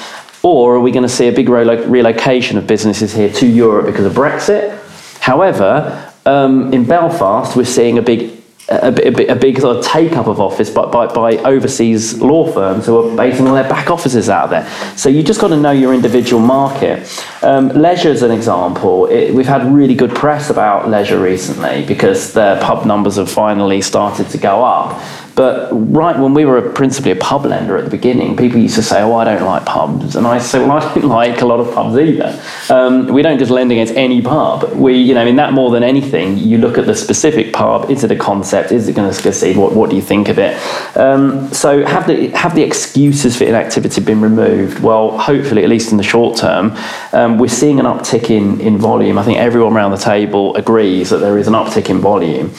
Or 0.43 0.75
are 0.75 0.79
we 0.79 0.91
going 0.91 1.03
to 1.03 1.09
see 1.09 1.27
a 1.27 1.31
big 1.31 1.49
relocation 1.49 2.57
of 2.57 2.65
businesses 2.65 3.13
here 3.13 3.31
to 3.33 3.45
Europe 3.45 3.85
because 3.85 4.05
of 4.05 4.13
Brexit? 4.13 4.77
However, 5.19 6.10
um, 6.25 6.73
in 6.73 6.85
Belfast, 6.85 7.55
we're 7.55 7.65
seeing 7.65 7.97
a 7.97 8.01
big 8.01 8.41
a, 8.71 8.87
a, 8.87 9.33
a, 9.33 9.35
big 9.35 9.59
sort 9.59 9.77
of 9.77 9.85
take 9.85 10.13
up 10.13 10.27
of 10.27 10.39
office 10.39 10.69
by, 10.69 10.85
by, 10.85 11.07
by, 11.07 11.35
overseas 11.37 12.21
law 12.21 12.49
firms 12.51 12.85
who 12.85 12.97
are 12.97 13.17
basing 13.17 13.47
all 13.47 13.53
their 13.53 13.67
back 13.67 13.89
offices 13.89 14.29
out 14.29 14.49
there. 14.49 14.67
So 14.95 15.09
you 15.09 15.23
just 15.23 15.41
got 15.41 15.49
to 15.49 15.57
know 15.57 15.71
your 15.71 15.93
individual 15.93 16.41
market. 16.41 17.05
Um, 17.43 17.69
leisure 17.69 18.09
is 18.09 18.21
an 18.21 18.31
example. 18.31 19.07
It, 19.07 19.33
we've 19.33 19.47
had 19.47 19.65
really 19.65 19.95
good 19.95 20.15
press 20.15 20.49
about 20.49 20.89
leisure 20.89 21.19
recently 21.19 21.85
because 21.85 22.33
the 22.33 22.59
pub 22.61 22.85
numbers 22.85 23.17
have 23.17 23.29
finally 23.29 23.81
started 23.81 24.29
to 24.29 24.37
go 24.37 24.63
up. 24.63 25.01
But 25.35 25.69
right 25.71 26.17
when 26.17 26.33
we 26.33 26.45
were 26.45 26.61
principally 26.61 27.11
a 27.11 27.15
pub 27.15 27.45
lender 27.45 27.77
at 27.77 27.85
the 27.85 27.89
beginning, 27.89 28.35
people 28.35 28.59
used 28.59 28.75
to 28.75 28.83
say, 28.83 29.01
"Oh, 29.01 29.15
I 29.15 29.23
don't 29.23 29.43
like 29.43 29.65
pubs," 29.65 30.15
and 30.15 30.27
I 30.27 30.39
say, 30.39 30.59
"Well, 30.59 30.71
I 30.77 30.93
don't 30.93 31.05
like 31.05 31.41
a 31.41 31.45
lot 31.45 31.59
of 31.59 31.73
pubs 31.73 31.97
either." 31.97 32.41
Um, 32.69 33.07
we 33.07 33.21
don't 33.21 33.39
just 33.39 33.51
lend 33.51 33.71
against 33.71 33.93
any 33.95 34.21
pub. 34.21 34.73
We, 34.73 34.97
you 34.97 35.13
know, 35.13 35.21
I 35.21 35.25
mean 35.25 35.37
that 35.37 35.53
more 35.53 35.71
than 35.71 35.83
anything, 35.83 36.37
you 36.37 36.57
look 36.57 36.77
at 36.77 36.85
the 36.85 36.95
specific 36.95 37.53
pub. 37.53 37.89
Is 37.89 38.03
it 38.03 38.11
a 38.11 38.15
concept? 38.15 38.71
Is 38.71 38.87
it 38.87 38.95
going 38.95 39.09
to 39.09 39.13
succeed? 39.13 39.57
What, 39.57 39.73
what 39.73 39.89
do 39.89 39.95
you 39.95 40.01
think 40.01 40.27
of 40.29 40.37
it? 40.37 40.55
Um, 40.97 41.51
so 41.53 41.85
have 41.85 42.07
the 42.07 42.29
have 42.29 42.55
the 42.55 42.63
excuses 42.63 43.37
for 43.37 43.45
inactivity 43.45 44.01
been 44.01 44.21
removed? 44.21 44.79
Well, 44.79 45.17
hopefully, 45.17 45.63
at 45.63 45.69
least 45.69 45.91
in 45.91 45.97
the 45.97 46.03
short 46.03 46.37
term, 46.37 46.75
um, 47.13 47.37
we're 47.37 47.47
seeing 47.47 47.79
an 47.79 47.85
uptick 47.85 48.29
in 48.29 48.59
in 48.59 48.77
volume. 48.77 49.17
I 49.17 49.23
think 49.23 49.39
everyone 49.39 49.73
around 49.73 49.91
the 49.91 49.97
table 49.97 50.55
agrees 50.55 51.09
that 51.09 51.17
there 51.17 51.37
is 51.37 51.47
an 51.47 51.53
uptick 51.53 51.89
in 51.89 51.99
volume 51.99 52.53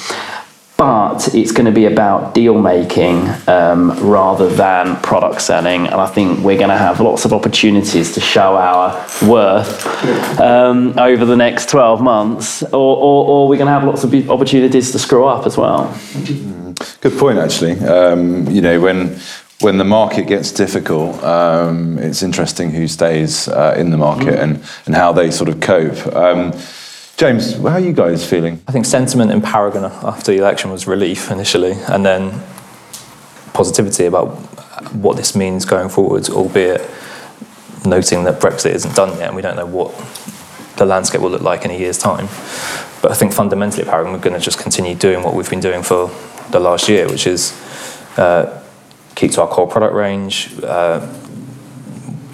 but 0.82 1.32
it's 1.32 1.52
going 1.52 1.66
to 1.66 1.70
be 1.70 1.84
about 1.84 2.34
deal 2.34 2.60
making 2.60 3.28
um, 3.46 3.92
rather 4.00 4.48
than 4.48 4.96
product 4.96 5.40
selling. 5.40 5.86
And 5.86 5.94
I 5.94 6.08
think 6.08 6.40
we're 6.40 6.58
going 6.58 6.70
to 6.70 6.76
have 6.76 6.98
lots 6.98 7.24
of 7.24 7.32
opportunities 7.32 8.14
to 8.14 8.20
show 8.20 8.56
our 8.56 8.90
worth 9.28 9.86
um, 10.40 10.98
over 10.98 11.24
the 11.24 11.36
next 11.36 11.68
12 11.68 12.02
months, 12.02 12.64
or, 12.64 12.96
or, 12.96 13.26
or 13.28 13.48
we're 13.48 13.58
going 13.58 13.68
to 13.68 13.78
have 13.78 13.84
lots 13.84 14.02
of 14.02 14.12
opportunities 14.28 14.90
to 14.90 14.98
screw 14.98 15.24
up 15.24 15.46
as 15.46 15.56
well. 15.56 15.96
Good 17.00 17.16
point, 17.16 17.38
actually. 17.38 17.78
Um, 17.78 18.48
you 18.50 18.60
know, 18.60 18.80
when 18.80 19.20
when 19.60 19.78
the 19.78 19.84
market 19.84 20.26
gets 20.26 20.50
difficult, 20.50 21.22
um, 21.22 21.96
it's 21.98 22.24
interesting 22.24 22.72
who 22.72 22.88
stays 22.88 23.46
uh, 23.46 23.76
in 23.78 23.90
the 23.90 23.96
market 23.96 24.34
mm. 24.34 24.42
and, 24.42 24.64
and 24.86 24.96
how 24.96 25.12
they 25.12 25.30
sort 25.30 25.48
of 25.48 25.60
cope. 25.60 26.04
James, 27.22 27.52
how 27.58 27.68
are 27.68 27.78
you 27.78 27.92
guys 27.92 28.28
feeling? 28.28 28.60
I 28.66 28.72
think 28.72 28.84
sentiment 28.84 29.30
in 29.30 29.40
Paragon 29.40 29.84
after 29.84 30.32
the 30.32 30.38
election 30.38 30.72
was 30.72 30.88
relief 30.88 31.30
initially, 31.30 31.70
and 31.86 32.04
then 32.04 32.42
positivity 33.52 34.06
about 34.06 34.30
what 34.92 35.16
this 35.16 35.36
means 35.36 35.64
going 35.64 35.88
forwards, 35.88 36.28
albeit 36.28 36.80
noting 37.86 38.24
that 38.24 38.40
Brexit 38.40 38.74
isn't 38.74 38.96
done 38.96 39.10
yet 39.20 39.28
and 39.28 39.36
we 39.36 39.40
don't 39.40 39.54
know 39.54 39.66
what 39.66 39.94
the 40.78 40.84
landscape 40.84 41.20
will 41.20 41.30
look 41.30 41.42
like 41.42 41.64
in 41.64 41.70
a 41.70 41.78
year's 41.78 41.96
time. 41.96 42.26
But 43.02 43.12
I 43.12 43.14
think 43.14 43.32
fundamentally 43.32 43.84
Paragon, 43.84 44.12
we're 44.12 44.18
going 44.18 44.36
to 44.36 44.44
just 44.44 44.58
continue 44.58 44.96
doing 44.96 45.22
what 45.22 45.36
we've 45.36 45.48
been 45.48 45.60
doing 45.60 45.84
for 45.84 46.10
the 46.50 46.58
last 46.58 46.88
year, 46.88 47.06
which 47.06 47.28
is 47.28 47.52
uh, 48.16 48.60
keep 49.14 49.30
to 49.30 49.42
our 49.42 49.48
core 49.48 49.68
product 49.68 49.94
range. 49.94 50.50
Uh, 50.60 51.06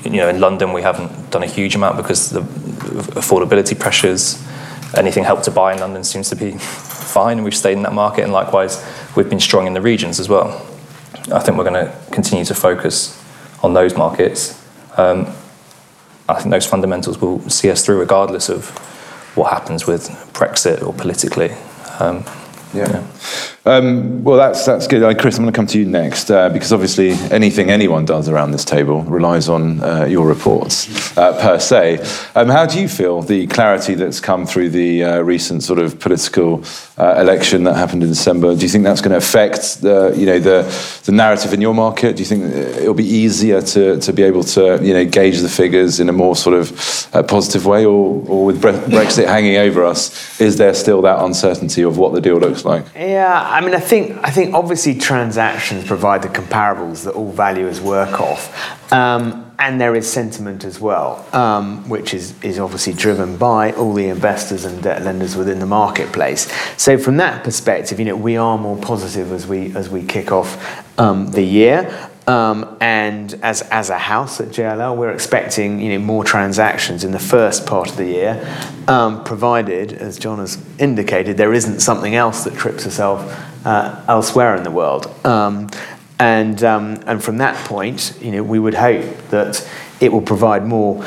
you 0.04 0.16
know, 0.16 0.30
in 0.30 0.40
London, 0.40 0.72
we 0.72 0.80
haven't 0.80 1.30
done 1.30 1.42
a 1.42 1.46
huge 1.46 1.74
amount 1.74 1.98
because 1.98 2.30
the 2.30 2.40
affordability 2.40 3.78
pressures 3.78 4.47
anything 4.96 5.24
help 5.24 5.42
to 5.44 5.50
buy 5.50 5.72
in 5.72 5.80
London 5.80 6.04
seems 6.04 6.28
to 6.30 6.36
be 6.36 6.52
fine, 6.58 7.38
and 7.38 7.44
we've 7.44 7.56
stayed 7.56 7.76
in 7.76 7.82
that 7.82 7.92
market. 7.92 8.22
And 8.24 8.32
likewise, 8.32 8.84
we've 9.16 9.28
been 9.28 9.40
strong 9.40 9.66
in 9.66 9.74
the 9.74 9.80
regions 9.80 10.20
as 10.20 10.28
well. 10.28 10.66
I 11.32 11.40
think 11.40 11.58
we're 11.58 11.68
going 11.68 11.86
to 11.86 11.94
continue 12.10 12.44
to 12.46 12.54
focus 12.54 13.22
on 13.62 13.74
those 13.74 13.96
markets. 13.96 14.62
Um, 14.96 15.26
I 16.28 16.34
think 16.34 16.50
those 16.50 16.66
fundamentals 16.66 17.20
will 17.20 17.40
see 17.48 17.70
us 17.70 17.84
through, 17.84 17.98
regardless 17.98 18.48
of 18.48 18.70
what 19.36 19.52
happens 19.52 19.86
with 19.86 20.08
Brexit 20.32 20.82
or 20.82 20.92
politically. 20.92 21.50
Um, 22.00 22.24
yeah. 22.74 22.90
yeah. 22.90 23.06
Um, 23.68 24.24
well, 24.24 24.38
that's 24.38 24.64
that's 24.64 24.86
good. 24.86 25.02
Uh, 25.02 25.14
Chris, 25.14 25.36
I'm 25.36 25.44
going 25.44 25.52
to 25.52 25.56
come 25.56 25.66
to 25.66 25.78
you 25.78 25.84
next 25.84 26.30
uh, 26.30 26.48
because 26.48 26.72
obviously 26.72 27.10
anything 27.30 27.68
anyone 27.68 28.06
does 28.06 28.26
around 28.26 28.52
this 28.52 28.64
table 28.64 29.02
relies 29.02 29.50
on 29.50 29.82
uh, 29.82 30.06
your 30.06 30.26
reports 30.26 31.14
uh, 31.18 31.38
per 31.38 31.58
se. 31.58 31.98
Um, 32.34 32.48
how 32.48 32.64
do 32.64 32.80
you 32.80 32.88
feel 32.88 33.20
the 33.20 33.46
clarity 33.48 33.94
that's 33.94 34.20
come 34.20 34.46
through 34.46 34.70
the 34.70 35.04
uh, 35.04 35.20
recent 35.20 35.62
sort 35.62 35.80
of 35.80 36.00
political 36.00 36.64
uh, 36.96 37.16
election 37.18 37.64
that 37.64 37.76
happened 37.76 38.02
in 38.02 38.08
December? 38.08 38.54
Do 38.54 38.62
you 38.62 38.70
think 38.70 38.84
that's 38.84 39.02
going 39.02 39.10
to 39.10 39.18
affect 39.18 39.82
the 39.82 40.14
you 40.16 40.24
know 40.24 40.38
the 40.38 40.62
the 41.04 41.12
narrative 41.12 41.52
in 41.52 41.60
your 41.60 41.74
market? 41.74 42.16
Do 42.16 42.22
you 42.22 42.26
think 42.26 42.44
it'll 42.44 42.94
be 42.94 43.04
easier 43.04 43.60
to, 43.60 44.00
to 44.00 44.12
be 44.14 44.22
able 44.22 44.44
to 44.44 44.82
you 44.82 44.94
know 44.94 45.04
gauge 45.04 45.40
the 45.40 45.48
figures 45.50 46.00
in 46.00 46.08
a 46.08 46.12
more 46.14 46.36
sort 46.36 46.56
of 46.56 46.70
positive 47.28 47.66
way, 47.66 47.84
or 47.84 48.24
or 48.28 48.46
with 48.46 48.62
Brexit 48.62 49.26
hanging 49.26 49.56
over 49.58 49.84
us, 49.84 50.40
is 50.40 50.56
there 50.56 50.72
still 50.72 51.02
that 51.02 51.22
uncertainty 51.22 51.82
of 51.82 51.98
what 51.98 52.14
the 52.14 52.20
deal 52.22 52.38
looks 52.38 52.64
like? 52.64 52.86
Yeah. 52.94 53.57
I 53.58 53.60
mean, 53.60 53.74
I 53.74 53.80
think 53.80 54.16
I 54.22 54.30
think 54.30 54.54
obviously 54.54 54.94
transactions 54.94 55.84
provide 55.84 56.22
the 56.22 56.28
comparables 56.28 57.02
that 57.06 57.14
all 57.14 57.32
valuers 57.32 57.80
work 57.80 58.20
off, 58.20 58.92
um, 58.92 59.52
and 59.58 59.80
there 59.80 59.96
is 59.96 60.08
sentiment 60.08 60.64
as 60.64 60.78
well, 60.78 61.26
um, 61.34 61.88
which 61.88 62.14
is 62.14 62.40
is 62.44 62.60
obviously 62.60 62.92
driven 62.92 63.36
by 63.36 63.72
all 63.72 63.94
the 63.94 64.10
investors 64.10 64.64
and 64.64 64.80
debt 64.80 65.02
lenders 65.02 65.34
within 65.34 65.58
the 65.58 65.66
marketplace. 65.66 66.48
So 66.80 66.96
from 66.98 67.16
that 67.16 67.42
perspective, 67.42 67.98
you 67.98 68.04
know, 68.04 68.14
we 68.14 68.36
are 68.36 68.56
more 68.56 68.76
positive 68.76 69.32
as 69.32 69.44
we 69.44 69.74
as 69.74 69.88
we 69.88 70.04
kick 70.04 70.30
off 70.30 70.56
um, 70.96 71.32
the 71.32 71.42
year. 71.42 72.08
Um, 72.28 72.76
and 72.82 73.32
as, 73.42 73.62
as 73.62 73.88
a 73.88 73.96
house 73.96 74.38
at 74.38 74.48
JLL, 74.48 74.94
we're 74.98 75.12
expecting 75.12 75.80
you 75.80 75.98
know, 75.98 76.04
more 76.04 76.24
transactions 76.24 77.02
in 77.02 77.10
the 77.10 77.18
first 77.18 77.64
part 77.64 77.90
of 77.90 77.96
the 77.96 78.04
year, 78.04 78.66
um, 78.86 79.24
provided, 79.24 79.94
as 79.94 80.18
Jon 80.18 80.38
has 80.38 80.62
indicated, 80.78 81.38
there 81.38 81.54
isn't 81.54 81.80
something 81.80 82.14
else 82.14 82.44
that 82.44 82.52
trips 82.52 82.86
us 82.86 83.00
off 83.00 83.47
uh, 83.64 84.04
elsewhere 84.08 84.56
in 84.56 84.62
the 84.62 84.70
world. 84.70 85.06
Um, 85.26 85.68
and, 86.18 86.62
um, 86.64 87.02
and 87.06 87.22
from 87.22 87.38
that 87.38 87.54
point, 87.66 88.18
you 88.20 88.32
know, 88.32 88.42
we 88.42 88.58
would 88.58 88.74
hope 88.74 89.04
that 89.28 89.68
it 90.00 90.12
will 90.12 90.22
provide 90.22 90.66
more 90.66 91.04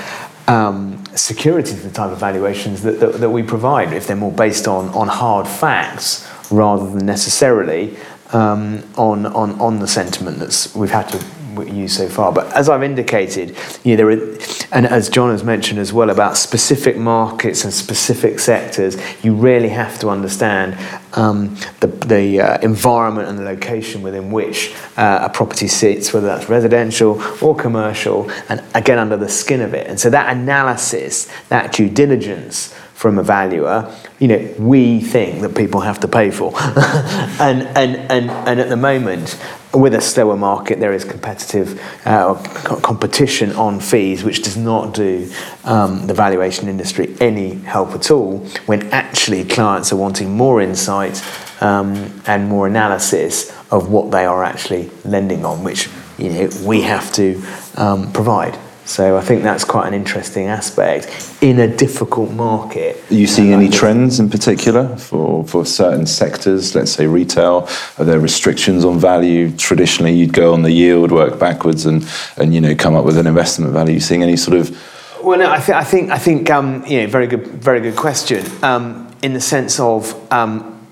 um, 0.47 1.03
security 1.15 1.71
to 1.71 1.79
the 1.79 1.91
type 1.91 2.11
of 2.11 2.19
valuations 2.19 2.83
that, 2.83 2.99
that, 2.99 3.13
that 3.15 3.29
we 3.29 3.43
provide 3.43 3.93
if 3.93 4.07
they're 4.07 4.15
more 4.15 4.31
based 4.31 4.67
on, 4.67 4.89
on 4.89 5.07
hard 5.07 5.47
facts 5.47 6.27
rather 6.49 6.89
than 6.89 7.05
necessarily 7.05 7.97
um, 8.33 8.83
on, 8.97 9.25
on, 9.25 9.59
on 9.59 9.79
the 9.79 9.87
sentiment 9.87 10.39
that 10.39 10.71
we've 10.75 10.91
had 10.91 11.07
to 11.09 11.23
use 11.59 11.97
so 11.97 12.07
far. 12.07 12.31
But 12.31 12.51
as 12.53 12.69
I've 12.69 12.83
indicated, 12.83 13.55
you 13.83 13.95
know, 13.95 13.97
there 13.97 14.09
are, 14.09 14.37
and 14.71 14.85
as 14.85 15.09
Jon 15.09 15.31
has 15.31 15.43
mentioned 15.43 15.79
as 15.79 15.91
well 15.93 16.09
about 16.09 16.37
specific 16.37 16.97
markets 16.97 17.63
and 17.63 17.73
specific 17.73 18.39
sectors, 18.39 18.97
you 19.23 19.33
really 19.33 19.69
have 19.69 19.99
to 19.99 20.09
understand 20.09 20.77
um, 21.13 21.55
the, 21.79 21.87
the 21.87 22.41
uh, 22.41 22.57
environment 22.61 23.27
and 23.27 23.37
the 23.37 23.43
location 23.43 24.01
within 24.01 24.31
which 24.31 24.73
uh, 24.97 25.19
a 25.21 25.29
property 25.29 25.67
sits, 25.67 26.13
whether 26.13 26.27
that's 26.27 26.49
residential 26.49 27.21
or 27.43 27.55
commercial, 27.55 28.29
and 28.49 28.63
again 28.73 28.97
under 28.97 29.17
the 29.17 29.29
skin 29.29 29.61
of 29.61 29.73
it. 29.73 29.87
And 29.87 29.99
so 29.99 30.09
that 30.09 30.35
analysis, 30.35 31.29
that 31.49 31.73
due 31.73 31.89
diligence 31.89 32.73
from 33.01 33.17
a 33.17 33.23
valuer, 33.23 33.91
you 34.19 34.27
know, 34.27 34.53
we 34.59 35.01
think 35.01 35.41
that 35.41 35.55
people 35.55 35.81
have 35.81 35.99
to 35.99 36.07
pay 36.07 36.29
for. 36.29 36.53
and, 36.61 37.63
and, 37.75 37.95
and, 38.11 38.29
and 38.29 38.59
at 38.59 38.69
the 38.69 38.77
moment, 38.77 39.41
with 39.73 39.93
a 39.93 40.01
slower 40.01 40.35
market, 40.35 40.79
there 40.79 40.93
is 40.93 41.05
competitive 41.05 41.81
uh, 42.05 42.35
competition 42.81 43.51
on 43.53 43.79
fees, 43.79 44.23
which 44.23 44.43
does 44.43 44.57
not 44.57 44.93
do 44.93 45.31
um, 45.63 46.07
the 46.07 46.13
valuation 46.13 46.67
industry 46.67 47.15
any 47.19 47.55
help 47.55 47.91
at 47.91 48.11
all 48.11 48.39
when 48.65 48.87
actually 48.91 49.45
clients 49.45 49.91
are 49.93 49.97
wanting 49.97 50.35
more 50.35 50.61
insight 50.61 51.23
um, 51.61 52.21
and 52.25 52.49
more 52.49 52.67
analysis 52.67 53.51
of 53.71 53.89
what 53.89 54.11
they 54.11 54.25
are 54.25 54.43
actually 54.43 54.89
lending 55.05 55.45
on, 55.45 55.63
which 55.63 55.89
you 56.17 56.29
know, 56.29 56.49
we 56.65 56.81
have 56.81 57.11
to 57.13 57.41
um, 57.75 58.11
provide. 58.11 58.57
So 58.85 59.15
I 59.15 59.21
think 59.21 59.43
that's 59.43 59.63
quite 59.63 59.87
an 59.87 59.93
interesting 59.93 60.47
aspect 60.47 61.37
in 61.41 61.59
a 61.59 61.67
difficult 61.67 62.31
market. 62.31 62.97
Are 63.11 63.13
you 63.13 63.27
seeing 63.27 63.53
any 63.53 63.69
trends 63.69 64.19
in 64.19 64.29
particular 64.29 64.97
for, 64.97 65.45
for 65.45 65.65
certain 65.65 66.05
sectors, 66.05 66.75
let's 66.75 66.91
say 66.91 67.07
retail? 67.07 67.69
Are 67.97 68.05
there 68.05 68.19
restrictions 68.19 68.83
on 68.83 68.99
value? 68.99 69.55
Traditionally, 69.55 70.13
you'd 70.13 70.33
go 70.33 70.53
on 70.53 70.63
the 70.63 70.71
yield, 70.71 71.11
work 71.11 71.39
backwards, 71.39 71.85
and, 71.85 72.07
and 72.37 72.53
you 72.53 72.59
know 72.59 72.75
come 72.75 72.95
up 72.95 73.05
with 73.05 73.17
an 73.17 73.27
investment 73.27 73.71
value. 73.71 73.91
Are 73.91 73.95
you 73.95 73.99
seeing 73.99 74.23
any 74.23 74.35
sort 74.35 74.57
of 74.57 74.75
well, 75.23 75.37
no, 75.37 75.51
I, 75.51 75.59
th- 75.59 75.77
I 75.77 75.83
think 75.83 76.09
I 76.09 76.17
think 76.17 76.49
um, 76.49 76.83
you 76.87 77.01
know 77.01 77.07
very 77.07 77.27
good 77.27 77.45
very 77.47 77.79
good 77.79 77.95
question 77.95 78.43
um, 78.63 79.15
in 79.21 79.33
the 79.33 79.41
sense 79.41 79.79
of 79.79 80.15
um, 80.33 80.85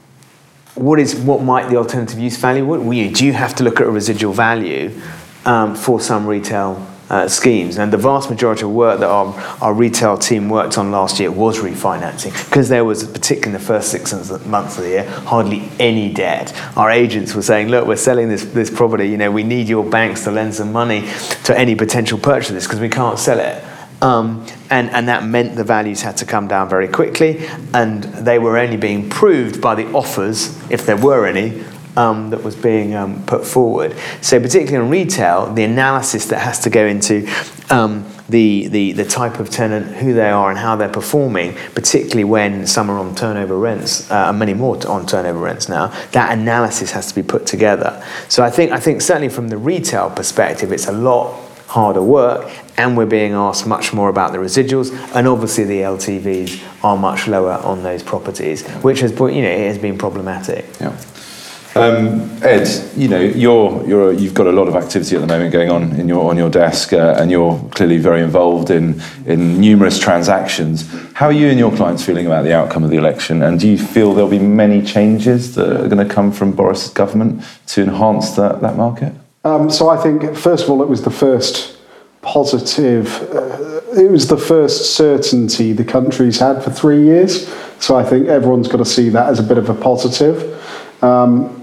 what 0.76 1.00
is 1.00 1.16
what 1.16 1.42
might 1.42 1.70
the 1.70 1.78
alternative 1.78 2.20
use 2.20 2.38
value? 2.38 2.64
What, 2.64 2.82
do 2.82 3.26
you 3.26 3.34
have 3.34 3.56
to 3.56 3.64
look 3.64 3.82
at 3.82 3.88
a 3.88 3.92
residual 3.92 4.34
value 4.34 5.02
um, 5.46 5.76
for 5.76 6.00
some 6.00 6.28
retail 6.28 6.86
uh, 7.10 7.28
schemes. 7.28 7.78
And 7.78 7.92
the 7.92 7.98
vast 7.98 8.30
majority 8.30 8.64
of 8.64 8.72
work 8.72 9.00
that 9.00 9.10
our, 9.10 9.34
our 9.62 9.74
retail 9.74 10.18
team 10.18 10.50
worked 10.50 10.78
on 10.78 10.92
last 10.92 11.20
year 11.20 11.32
was 11.32 11.60
refinancing 11.60 12.32
because 12.50 12.70
there 12.70 12.86
was, 12.86 13.04
particularly 13.06 13.56
in 13.56 13.62
the 13.62 13.66
first 13.66 13.90
six 13.90 14.14
months 14.46 14.78
of 14.78 14.84
the 14.84 14.90
year, 14.90 15.10
hardly 15.10 15.70
any 15.80 16.14
debt. 16.14 16.54
Our 16.78 16.92
agents 16.92 17.34
were 17.34 17.42
saying, 17.42 17.70
look, 17.70 17.88
we're 17.88 17.96
selling 17.96 18.30
this, 18.30 18.46
this 18.46 18.70
property, 18.70 19.10
you 19.10 19.18
know, 19.18 19.32
we 19.32 19.44
need 19.44 19.68
your 19.68 19.84
banks 19.84 20.24
to 20.26 20.32
lend 20.32 20.56
some 20.56 20.72
money 20.72 21.10
to 21.46 21.58
any 21.58 21.76
potential 21.76 22.18
purchasers 22.18 22.66
because 22.66 22.80
we 22.80 22.90
can't 22.90 23.20
sell 23.20 23.40
it. 23.40 23.64
Um, 24.02 24.46
and, 24.70 24.90
and 24.92 25.10
that 25.10 25.26
meant 25.26 25.56
the 25.56 25.64
values 25.66 26.02
had 26.02 26.16
to 26.18 26.26
come 26.26 26.48
down 26.48 26.70
very 26.70 26.88
quickly, 26.88 27.46
and 27.74 28.04
they 28.04 28.40
were 28.40 28.58
only 28.58 28.78
being 28.78 29.10
proved 29.10 29.62
by 29.62 29.76
the 29.76 29.92
offers, 29.92 30.58
if 30.72 30.86
there 30.86 30.96
were 30.96 31.26
any, 31.26 31.64
um, 32.00 32.30
that 32.30 32.42
was 32.42 32.56
being 32.56 32.96
um, 32.96 33.24
put 33.26 33.46
forward. 33.46 33.94
So, 34.22 34.40
particularly 34.40 34.86
in 34.86 34.90
retail, 34.90 35.54
the 35.54 35.64
analysis 35.64 36.28
that 36.28 36.40
has 36.40 36.60
to 36.60 36.70
go 36.70 36.86
into 36.86 37.30
um, 37.70 38.10
the, 38.30 38.68
the, 38.68 38.94
the 38.94 39.04
type 39.04 39.40
of 39.40 39.50
tenant, 39.50 39.98
who 39.98 40.14
they 40.14 40.30
are, 40.30 40.50
and 40.50 40.58
how 40.58 40.78
they're 40.78 40.88
performing, 40.88 41.56
particularly 41.76 42.24
when 42.24 42.66
some 42.66 42.90
are 42.90 42.98
on 42.98 43.16
turnover 43.16 43.58
rents, 43.58 44.10
uh, 44.10 44.30
and 44.30 44.40
many 44.40 44.54
more 44.54 44.76
on 44.88 45.06
turnover 45.06 45.40
rents 45.40 45.68
now, 45.68 45.88
that 46.12 46.38
analysis 46.38 46.92
has 46.92 47.08
to 47.08 47.16
be 47.16 47.24
put 47.24 47.46
together. 47.46 48.02
So 48.30 48.44
I 48.44 48.50
think, 48.50 48.72
I 48.72 48.80
think 48.80 49.02
certainly 49.02 49.30
from 49.30 49.50
the 49.50 49.58
retail 49.58 50.10
perspective, 50.10 50.72
it's 50.72 50.88
a 50.88 50.94
lot 50.94 51.38
harder 51.68 52.02
work, 52.02 52.50
and 52.78 52.96
we're 52.96 53.06
being 53.08 53.34
asked 53.34 53.68
much 53.68 53.92
more 53.94 54.08
about 54.08 54.32
the 54.32 54.38
residuals, 54.38 54.92
and 55.14 55.28
obviously 55.28 55.66
the 55.66 55.82
LTVs 55.82 56.64
are 56.82 56.96
much 56.96 57.28
lower 57.28 57.56
on 57.56 57.84
those 57.84 58.04
properties, 58.04 58.66
which 58.78 59.02
has, 59.02 59.12
you 59.12 59.18
know, 59.18 59.50
it 59.50 59.68
has 59.68 59.78
been 59.78 59.98
problematic. 59.98 60.66
Yeah. 60.80 60.98
Um, 61.80 62.30
Ed, 62.44 62.68
you 62.98 63.08
know, 63.08 63.20
you're, 63.20 63.86
you're, 63.88 64.14
you've 64.14 64.34
got 64.34 64.48
a 64.48 64.52
lot 64.52 64.68
of 64.68 64.76
activity 64.76 65.16
at 65.16 65.22
the 65.22 65.28
moment 65.28 65.52
going 65.52 65.70
on 65.70 65.94
in 66.00 66.08
your, 66.08 66.30
on 66.30 66.38
your 66.38 66.50
desk, 66.50 66.94
uh, 66.94 67.16
and 67.18 67.32
you're 67.32 67.58
clearly 67.72 67.98
very 67.98 68.22
involved 68.22 68.70
in, 68.70 69.02
in 69.26 69.60
numerous 69.60 70.00
transactions. 70.00 70.90
How 71.14 71.28
are 71.28 71.32
you 71.32 71.48
and 71.48 71.58
your 71.58 71.76
clients 71.76 72.04
feeling 72.04 72.26
about 72.26 72.44
the 72.44 72.54
outcome 72.54 72.84
of 72.84 72.90
the 72.90 72.98
election? 72.98 73.42
And 73.42 73.60
do 73.60 73.68
you 73.68 73.78
feel 73.78 74.14
there'll 74.14 74.30
be 74.30 74.40
many 74.40 74.82
changes 74.82 75.56
that 75.56 75.70
are 75.70 75.88
going 75.88 76.06
to 76.06 76.14
come 76.14 76.32
from 76.32 76.52
Boris's 76.52 76.92
government 76.92 77.44
to 77.68 77.84
enhance 77.84 78.32
that, 78.32 78.62
that 78.62 78.76
market? 78.76 79.14
Um, 79.46 79.70
so 79.70 79.90
I 79.90 79.98
think, 79.98 80.36
first 80.36 80.66
of 80.66 80.70
all, 80.70 80.82
it 80.82 80.90
was 80.90 81.04
the 81.04 81.12
first 81.12 81.78
positive, 82.22 83.22
uh, 83.34 83.82
it 83.98 84.12
was 84.12 84.28
the 84.28 84.38
first 84.38 84.96
certainty 84.96 85.72
the 85.72 85.86
country's 85.86 86.40
had 86.40 86.62
for 86.62 86.72
three 86.72 87.04
years. 87.04 87.48
So 87.80 87.96
I 87.96 88.04
think 88.04 88.28
everyone's 88.28 88.68
got 88.68 88.78
to 88.78 88.86
see 88.86 89.08
that 89.10 89.30
as 89.30 89.40
a 89.40 89.44
bit 89.44 89.58
of 89.58 89.70
a 89.70 89.74
positive. 89.74 90.56
Um, 91.02 91.59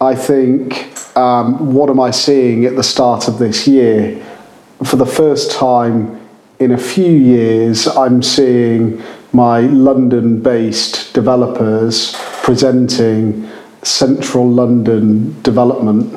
I 0.00 0.14
think, 0.14 0.96
um, 1.16 1.74
what 1.74 1.90
am 1.90 1.98
I 1.98 2.12
seeing 2.12 2.64
at 2.64 2.76
the 2.76 2.84
start 2.84 3.26
of 3.26 3.38
this 3.38 3.66
year? 3.66 4.24
For 4.84 4.94
the 4.94 5.06
first 5.06 5.50
time 5.50 6.20
in 6.60 6.70
a 6.70 6.78
few 6.78 7.10
years, 7.10 7.88
I'm 7.88 8.22
seeing 8.22 9.02
my 9.32 9.60
London 9.60 10.40
based 10.40 11.12
developers 11.14 12.14
presenting 12.44 13.48
central 13.82 14.48
London 14.48 15.40
development, 15.42 16.14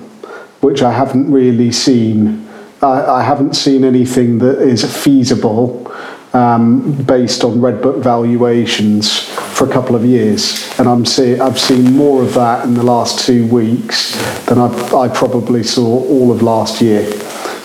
which 0.61 0.83
I 0.83 0.91
haven't 0.91 1.31
really 1.31 1.71
seen. 1.71 2.47
I, 2.83 3.03
I 3.03 3.23
haven't 3.23 3.55
seen 3.55 3.83
anything 3.83 4.37
that 4.39 4.59
is 4.59 4.83
feasible 5.03 5.90
um, 6.33 6.93
based 7.03 7.43
on 7.43 7.61
Red 7.61 7.81
Book 7.81 7.97
valuations 7.97 9.19
for 9.19 9.69
a 9.69 9.71
couple 9.71 9.95
of 9.95 10.05
years, 10.05 10.77
and 10.79 10.87
I'm 10.87 11.05
see, 11.05 11.39
I've 11.39 11.59
seen 11.59 11.95
more 11.95 12.23
of 12.23 12.33
that 12.35 12.65
in 12.65 12.73
the 12.73 12.83
last 12.83 13.25
two 13.25 13.47
weeks 13.47 14.15
than 14.45 14.57
I, 14.57 14.67
I 14.95 15.07
probably 15.09 15.63
saw 15.63 15.85
all 15.85 16.31
of 16.31 16.41
last 16.41 16.81
year, 16.81 17.03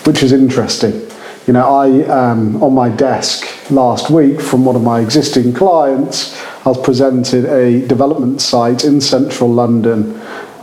which 0.05 0.23
is 0.23 0.31
interesting. 0.31 1.09
You 1.47 1.53
know, 1.53 1.65
I 1.65 2.03
um, 2.07 2.61
on 2.61 2.73
my 2.73 2.89
desk 2.89 3.71
last 3.71 4.09
week 4.09 4.41
from 4.41 4.65
one 4.65 4.75
of 4.75 4.83
my 4.83 4.99
existing 4.99 5.53
clients, 5.53 6.37
I 6.65 6.69
was 6.69 6.81
presented 6.81 7.45
a 7.45 7.87
development 7.87 8.41
site 8.41 8.83
in 8.83 8.99
central 8.99 9.49
London 9.49 10.19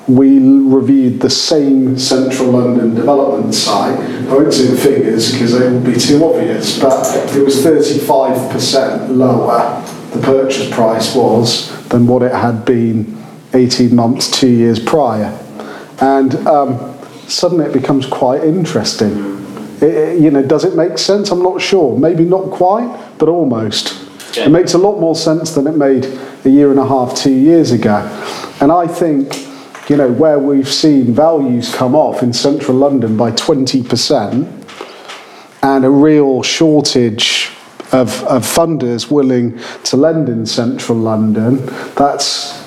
we 0.07 0.39
reviewed 0.39 1.21
the 1.21 1.31
same 1.31 1.99
central 1.99 2.51
London 2.51 2.95
development 2.95 3.55
site. 3.55 3.99
I 3.99 4.35
won't 4.35 4.53
say 4.53 4.67
the 4.67 4.77
figures 4.77 5.33
because 5.33 5.59
they 5.59 5.69
will 5.69 5.81
be 5.81 5.99
too 5.99 6.25
obvious, 6.25 6.79
but 6.79 7.07
it 7.35 7.43
was 7.43 7.65
35% 7.65 9.17
lower, 9.17 9.83
the 10.13 10.21
purchase 10.21 10.71
price 10.71 11.15
was, 11.15 11.71
than 11.89 12.07
what 12.07 12.23
it 12.23 12.33
had 12.33 12.65
been 12.65 13.17
18 13.55 13.95
months, 13.95 14.31
two 14.31 14.51
years 14.51 14.79
prior. 14.79 15.39
And 16.01 16.35
um, 16.47 16.99
suddenly 17.27 17.65
it 17.67 17.73
becomes 17.73 18.05
quite 18.05 18.45
interesting. 18.45 19.13
It, 19.77 19.83
it, 19.85 20.21
you 20.21 20.31
know, 20.31 20.43
does 20.43 20.65
it 20.65 20.77
make 20.77 20.99
sense? 20.99 21.31
I'm 21.31 21.43
not 21.43 21.63
sure. 21.63 21.99
Maybe 21.99 22.25
not 22.25 22.51
quite, 22.51 23.17
but 23.19 23.29
almost. 23.29 24.01
Yeah. 24.37 24.47
It 24.47 24.51
makes 24.51 24.75
a 24.75 24.79
lot 24.79 24.99
more 24.99 25.15
sense 25.15 25.53
than 25.53 25.67
it 25.67 25.77
made 25.77 26.05
a 26.45 26.51
year 26.51 26.71
and 26.71 26.79
a 26.79 26.87
half, 26.87 27.17
two 27.17 27.33
years 27.33 27.71
ago. 27.71 27.97
And 28.61 28.71
I 28.71 28.87
think 28.87 29.33
you 29.89 29.97
know, 29.97 30.11
where 30.11 30.39
we've 30.39 30.73
seen 30.73 31.13
values 31.13 31.75
come 31.75 31.95
off 31.95 32.23
in 32.23 32.33
central 32.33 32.77
London 32.77 33.17
by 33.17 33.31
20% 33.33 34.65
and 35.63 35.85
a 35.85 35.91
real 35.91 36.43
shortage 36.43 37.51
of, 37.93 38.25
of 38.25 38.43
funders 38.43 39.11
willing 39.11 39.59
to 39.85 39.97
lend 39.97 40.29
in 40.29 40.47
central 40.47 40.99
London, 40.99 41.65
that's, 41.95 42.67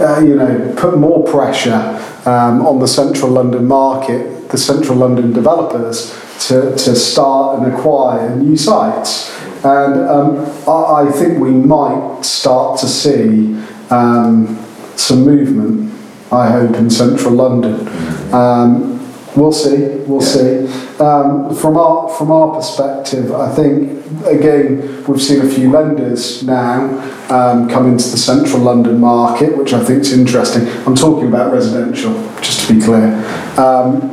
uh, 0.00 0.20
you 0.20 0.34
know, 0.34 0.74
put 0.76 0.98
more 0.98 1.24
pressure 1.24 2.00
um, 2.26 2.64
on 2.66 2.78
the 2.78 2.88
central 2.88 3.30
London 3.30 3.66
market, 3.66 4.48
the 4.50 4.58
central 4.58 4.98
London 4.98 5.32
developers, 5.32 6.10
to, 6.48 6.72
to 6.72 6.94
start 6.96 7.60
and 7.60 7.72
acquire 7.72 8.34
new 8.36 8.56
sites. 8.56 9.30
And 9.64 10.00
um, 10.08 10.38
I, 10.68 11.06
I, 11.06 11.12
think 11.12 11.38
we 11.38 11.52
might 11.52 12.22
start 12.22 12.80
to 12.80 12.88
see 12.88 13.54
um, 13.90 14.58
some 14.96 15.24
movement 15.24 15.91
I 16.32 16.50
hope, 16.50 16.74
in 16.76 16.88
central 16.90 17.34
London. 17.34 17.86
Um, 18.32 18.98
we'll 19.36 19.52
see, 19.52 19.86
we'll 20.06 20.20
see. 20.20 20.66
Um, 20.98 21.54
from 21.54 21.76
our 21.76 22.08
from 22.08 22.30
our 22.30 22.54
perspective, 22.54 23.32
I 23.32 23.54
think 23.54 24.04
again 24.26 25.04
we've 25.04 25.20
seen 25.20 25.42
a 25.42 25.48
few 25.48 25.70
lenders 25.70 26.42
now 26.42 26.84
um, 27.28 27.68
come 27.68 27.86
into 27.86 28.08
the 28.08 28.16
central 28.16 28.62
London 28.62 28.98
market, 29.00 29.56
which 29.56 29.72
I 29.72 29.84
think 29.84 30.00
is 30.00 30.12
interesting. 30.12 30.66
I'm 30.86 30.94
talking 30.94 31.28
about 31.28 31.52
residential, 31.52 32.12
just 32.40 32.66
to 32.66 32.74
be 32.74 32.80
clear. 32.80 33.14
Um, 33.58 34.10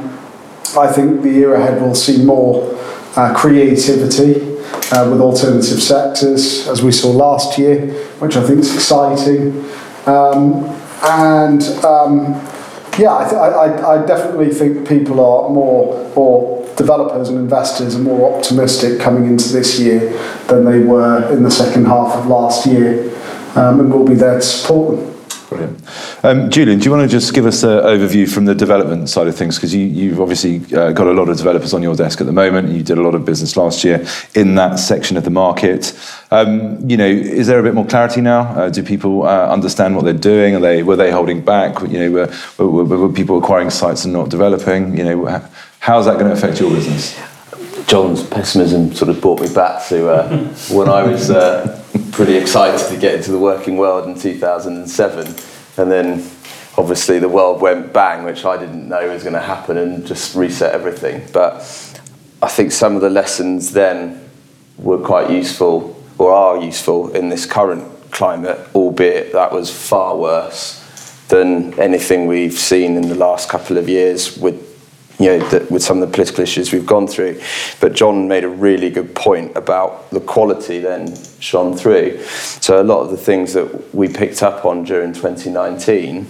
I 0.78 0.92
think 0.92 1.22
the 1.22 1.30
year 1.30 1.56
ahead 1.56 1.82
will 1.82 1.96
see 1.96 2.24
more 2.24 2.78
uh, 3.16 3.34
creativity 3.36 4.58
uh, 4.92 5.10
with 5.10 5.22
alternative 5.22 5.82
sectors, 5.82 6.68
as 6.68 6.84
we 6.84 6.92
saw 6.92 7.12
last 7.12 7.58
year, 7.58 7.88
which 8.20 8.36
I 8.36 8.46
think 8.46 8.60
is 8.60 8.74
exciting. 8.74 9.66
Um, 10.06 10.76
and 11.04 11.62
um, 11.86 12.34
yeah, 12.98 13.16
I, 13.16 13.24
th- 13.30 13.34
I, 13.34 13.94
I 13.94 14.06
definitely 14.06 14.50
think 14.54 14.88
people 14.88 15.20
are 15.20 15.50
more, 15.50 16.12
or 16.16 16.66
developers 16.76 17.30
and 17.30 17.38
investors 17.38 17.96
are 17.96 18.00
more 18.00 18.38
optimistic 18.38 19.00
coming 19.00 19.26
into 19.26 19.52
this 19.54 19.80
year 19.80 20.12
than 20.48 20.66
they 20.66 20.80
were 20.80 21.32
in 21.32 21.44
the 21.44 21.52
second 21.52 21.86
half 21.86 22.16
of 22.16 22.28
last 22.28 22.66
year, 22.66 23.10
um, 23.56 23.80
and 23.80 23.94
we'll 23.94 24.06
be 24.06 24.16
there 24.16 24.36
to 24.36 24.42
support 24.42 24.98
them. 24.98 25.19
Brilliant. 25.50 25.82
Um, 26.24 26.52
Julian, 26.52 26.78
do 26.78 26.86
you 26.86 26.92
want 26.92 27.10
to 27.10 27.12
just 27.12 27.34
give 27.34 27.48
us 27.48 27.64
an 27.64 27.70
overview 27.70 28.32
from 28.32 28.46
the 28.46 28.54
development 28.54 29.10
side 29.10 29.26
of 29.26 29.36
things? 29.36 29.56
Because 29.56 29.74
you, 29.74 29.84
you've 29.84 30.22
obviously 30.22 30.58
uh, 30.76 30.92
got 30.92 31.08
a 31.08 31.12
lot 31.12 31.28
of 31.28 31.38
developers 31.38 31.74
on 31.74 31.82
your 31.82 31.96
desk 31.96 32.22
at 32.22 32.28
the 32.28 32.34
moment. 32.34 32.70
You 32.70 32.84
did 32.84 33.00
a 33.00 33.02
lot 33.02 33.16
of 33.16 33.26
business 33.26 33.58
last 33.58 33.84
year 33.84 34.06
in 34.36 34.54
that 34.56 34.78
section 34.78 35.18
of 35.18 35.24
the 35.24 35.32
market. 35.32 36.00
Um, 36.30 36.88
you 36.88 36.98
know, 36.98 37.08
is 37.08 37.48
there 37.48 37.60
a 37.60 37.64
bit 37.64 37.74
more 37.74 37.88
clarity 37.88 38.22
now? 38.22 38.42
Uh, 38.42 38.70
do 38.70 38.84
people 38.84 39.24
uh, 39.24 39.48
understand 39.48 39.96
what 39.96 40.06
they're 40.06 40.14
doing? 40.14 40.56
Are 40.56 40.60
they 40.60 40.84
were 40.84 40.96
they 40.96 41.10
holding 41.10 41.44
back? 41.44 41.82
You 41.82 42.00
know, 42.00 42.12
were, 42.60 42.68
were, 42.68 42.84
were 42.84 43.12
people 43.12 43.40
acquiring 43.40 43.72
sites 43.72 44.06
and 44.06 44.14
not 44.14 44.30
developing? 44.30 44.96
You 44.96 45.04
know, 45.04 45.50
how's 45.80 46.06
that 46.06 46.20
going 46.20 46.28
to 46.28 46.34
affect 46.34 46.60
your 46.60 46.70
business? 46.70 47.20
Jon's 47.88 48.22
pessimism 48.22 48.94
sort 48.94 49.10
of 49.10 49.20
brought 49.20 49.42
me 49.42 49.52
back 49.52 49.84
to 49.88 50.10
uh, 50.10 50.38
when 50.70 50.88
I 50.88 51.02
was 51.02 51.32
uh, 51.32 51.84
pretty 52.12 52.36
excited 52.36 52.88
to 52.90 52.98
get 52.98 53.16
into 53.16 53.32
the 53.32 53.40
working 53.40 53.78
world 53.78 54.08
in 54.08 54.20
2007. 54.20 55.36
And 55.78 55.92
then 55.92 56.30
obviously 56.78 57.20
the 57.20 57.30
world 57.30 57.62
went 57.62 57.94
bang, 57.94 58.24
which 58.24 58.46
I 58.46 58.58
didn't 58.58 58.88
know 58.88 59.12
was 59.12 59.24
going 59.24 59.34
to 59.34 59.42
happen 59.42 59.78
and 59.78 60.06
just 60.06 60.36
reset 60.36 60.74
everything. 60.74 61.28
But 61.34 61.56
I 62.42 62.48
think 62.48 62.72
some 62.72 62.96
of 62.96 63.02
the 63.02 63.10
lessons 63.10 63.72
then 63.72 64.30
were 64.78 64.98
quite 64.98 65.30
useful 65.30 66.02
or 66.18 66.32
are 66.32 66.62
useful 66.62 67.14
in 67.16 67.30
this 67.30 67.46
current 67.46 67.86
climate, 68.12 68.60
albeit 68.76 69.34
that 69.34 69.52
was 69.52 69.70
far 69.70 70.18
worse 70.18 70.78
than 71.30 71.80
anything 71.80 72.28
we've 72.28 72.54
seen 72.54 72.96
in 72.98 73.08
the 73.08 73.16
last 73.16 73.50
couple 73.50 73.78
of 73.78 73.88
years 73.88 74.38
with 74.38 74.69
you 75.20 75.26
know, 75.38 75.50
that 75.50 75.70
with 75.70 75.84
some 75.84 76.02
of 76.02 76.10
the 76.10 76.14
political 76.14 76.42
issues 76.42 76.72
we've 76.72 76.86
gone 76.86 77.08
through. 77.08 77.42
But 77.82 77.94
Jon 77.94 78.28
made 78.28 78.46
a 78.46 78.50
really 78.50 78.90
good 78.90 79.14
point 79.14 79.56
about 79.56 80.10
the 80.12 80.22
quality 80.22 80.80
then 80.80 81.14
shone 81.40 81.76
through. 81.76 82.24
So 82.24 82.82
a 82.82 82.84
lot 82.84 83.02
of 83.02 83.12
the 83.12 83.18
things 83.18 83.54
that 83.54 83.94
we 83.94 84.08
picked 84.08 84.42
up 84.42 84.66
on 84.66 84.84
during 84.86 85.14
2019 85.14 86.26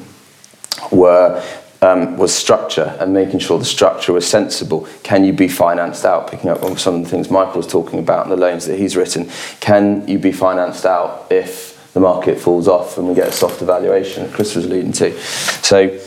were 0.91 1.43
um, 1.81 2.17
was 2.17 2.33
structure 2.33 2.97
and 2.99 3.13
making 3.13 3.39
sure 3.39 3.57
the 3.57 3.65
structure 3.65 4.11
was 4.11 4.27
sensible. 4.27 4.87
Can 5.03 5.23
you 5.23 5.33
be 5.33 5.47
financed 5.47 6.03
out? 6.03 6.29
Picking 6.29 6.49
up 6.49 6.63
on 6.63 6.77
some 6.77 6.95
of 6.95 7.03
the 7.03 7.09
things 7.09 7.29
Michael 7.29 7.57
was 7.57 7.67
talking 7.67 7.99
about 7.99 8.23
and 8.23 8.31
the 8.31 8.37
loans 8.37 8.65
that 8.65 8.77
he's 8.77 8.97
written. 8.97 9.29
Can 9.59 10.07
you 10.07 10.19
be 10.19 10.31
financed 10.31 10.85
out 10.85 11.27
if 11.31 11.93
the 11.93 11.99
market 11.99 12.39
falls 12.39 12.67
off 12.67 12.97
and 12.97 13.07
we 13.07 13.15
get 13.15 13.27
a 13.27 13.31
soft 13.31 13.61
evaluation 13.61 14.29
Chris 14.31 14.55
was 14.55 14.65
alluding 14.65 14.91
to? 14.93 15.17
So 15.21 15.97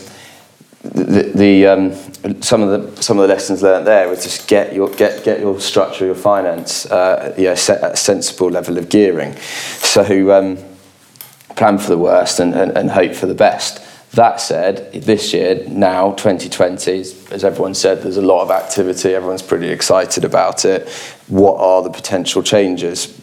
the, 0.83 1.31
the 1.33 1.67
um, 1.67 2.41
some 2.41 2.61
of 2.61 2.95
the 2.95 3.01
some 3.01 3.17
of 3.17 3.27
the 3.27 3.33
lessons 3.33 3.63
learned 3.63 3.87
there 3.87 4.09
was 4.09 4.23
just 4.23 4.47
get 4.49 4.73
your 4.73 4.89
get 4.89 5.23
get 5.23 5.39
your 5.39 5.59
structure, 5.59 6.05
your 6.05 6.15
finance, 6.15 6.85
uh, 6.87 7.33
yeah, 7.37 7.55
set 7.55 7.81
at 7.81 7.93
a 7.93 7.97
sensible 7.97 8.49
level 8.49 8.77
of 8.77 8.89
gearing. 8.89 9.33
So 9.37 10.37
um, 10.37 10.57
plan 11.55 11.77
for 11.77 11.89
the 11.89 11.97
worst 11.97 12.39
and, 12.39 12.53
and, 12.53 12.77
and 12.77 12.91
hope 12.91 13.13
for 13.13 13.27
the 13.27 13.35
best. 13.35 13.81
That 14.11 14.39
said, 14.39 14.93
this 14.93 15.33
year, 15.33 15.65
now 15.67 16.11
2020, 16.11 16.99
as 17.31 17.43
everyone 17.43 17.73
said, 17.73 18.03
there's 18.03 18.17
a 18.17 18.21
lot 18.21 18.43
of 18.43 18.51
activity. 18.51 19.15
Everyone's 19.15 19.41
pretty 19.41 19.69
excited 19.69 20.23
about 20.23 20.65
it. 20.65 20.87
What 21.27 21.59
are 21.59 21.81
the 21.81 21.89
potential 21.89 22.43
changes? 22.43 23.19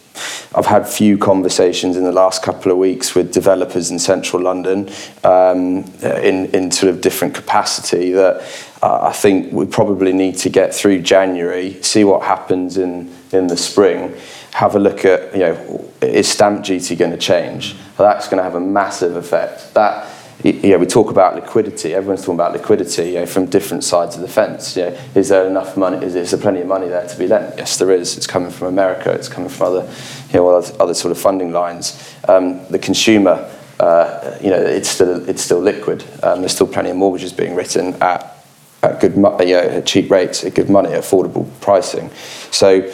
I've 0.55 0.67
had 0.67 0.87
few 0.87 1.17
conversations 1.17 1.97
in 1.97 2.05
the 2.05 2.13
last 2.13 2.43
couple 2.43 2.73
of 2.73 2.79
weeks 2.79 3.15
with 3.15 3.33
developers 3.33 3.91
in 3.91 3.99
central 3.99 4.43
London 4.43 4.91
um, 5.23 5.85
in, 6.03 6.47
in 6.47 6.71
sort 6.73 6.91
of 6.91 7.01
different 7.01 7.35
capacity 7.35 8.11
that 8.13 8.43
uh, 8.83 9.03
I 9.03 9.13
think 9.13 9.53
we 9.53 9.67
probably 9.67 10.13
need 10.13 10.37
to 10.39 10.49
get 10.49 10.75
through 10.75 11.03
January, 11.03 11.81
see 11.83 12.03
what 12.03 12.23
happens 12.23 12.79
in, 12.79 13.15
in 13.31 13.47
the 13.47 13.57
spring, 13.57 14.17
have 14.53 14.75
a 14.75 14.79
look 14.79 15.05
at, 15.05 15.33
you 15.33 15.41
know, 15.41 15.91
is 16.01 16.29
stamp 16.29 16.65
duty 16.65 16.97
going 16.97 17.13
to 17.13 17.17
change? 17.17 17.77
Well, 17.97 18.09
that's 18.09 18.27
going 18.27 18.39
to 18.39 18.43
have 18.43 18.57
a 18.57 18.61
massive 18.61 19.17
effect. 19.17 19.75
That 19.75 20.09
you 20.43 20.71
know, 20.71 20.79
we 20.79 20.87
talk 20.87 21.11
about 21.11 21.35
liquidity. 21.35 21.95
Everyone's 21.95 22.23
talking 22.23 22.35
about 22.35 22.53
liquidity 22.53 23.11
you 23.11 23.15
know, 23.17 23.27
from 23.27 23.47
different 23.47 23.85
sides 23.85 24.17
of 24.17 24.23
the 24.23 24.29
fence. 24.29 24.77
You 24.77 24.85
know, 24.85 24.99
is 25.15 25.29
there 25.29 25.47
enough 25.47 25.77
money? 25.77 26.05
Is, 26.05 26.15
is 26.15 26.31
there 26.31 26.41
plenty 26.41 26.61
of 26.61 26.67
money 26.67 26.89
there 26.89 27.07
to 27.07 27.19
be 27.19 27.27
lent? 27.27 27.59
Yes, 27.59 27.77
there 27.79 27.91
is. 27.91 28.17
It's 28.17 28.27
coming 28.27 28.51
from 28.51 28.69
America. 28.69 29.11
It's 29.13 29.29
coming 29.29 29.51
from 29.51 29.67
other, 29.67 29.93
you 30.31 30.35
know, 30.35 30.49
other, 30.49 30.75
other 30.81 30.95
sort 30.95 31.13
of 31.13 31.19
funding 31.19 31.53
lines. 31.53 32.15
Um, 32.27 32.67
the 32.69 32.79
consumer, 32.79 33.55
uh, 33.79 34.39
you 34.41 34.51
know, 34.51 34.61
it's 34.61 34.89
still 34.89 35.29
it's 35.29 35.43
still 35.43 35.61
liquid. 35.61 36.05
Um, 36.23 36.41
there's 36.41 36.55
still 36.55 36.67
plenty 36.69 36.91
of 36.91 36.97
mortgages 36.97 37.33
being 37.33 37.55
written 37.55 37.95
at 38.03 38.39
at 38.83 38.99
good, 39.01 39.15
you 39.15 39.21
know, 39.21 39.61
at 39.61 39.87
cheap 39.87 40.11
rates, 40.11 40.43
at 40.45 40.55
good 40.55 40.71
money, 40.71 40.91
affordable 40.91 41.49
pricing. 41.61 42.11
So, 42.51 42.91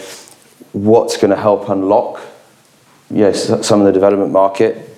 what's 0.72 1.16
going 1.16 1.30
to 1.30 1.36
help 1.36 1.68
unlock? 1.68 2.20
Yes, 3.08 3.46
some 3.64 3.80
of 3.80 3.86
the 3.86 3.92
development 3.92 4.32
market 4.32 4.95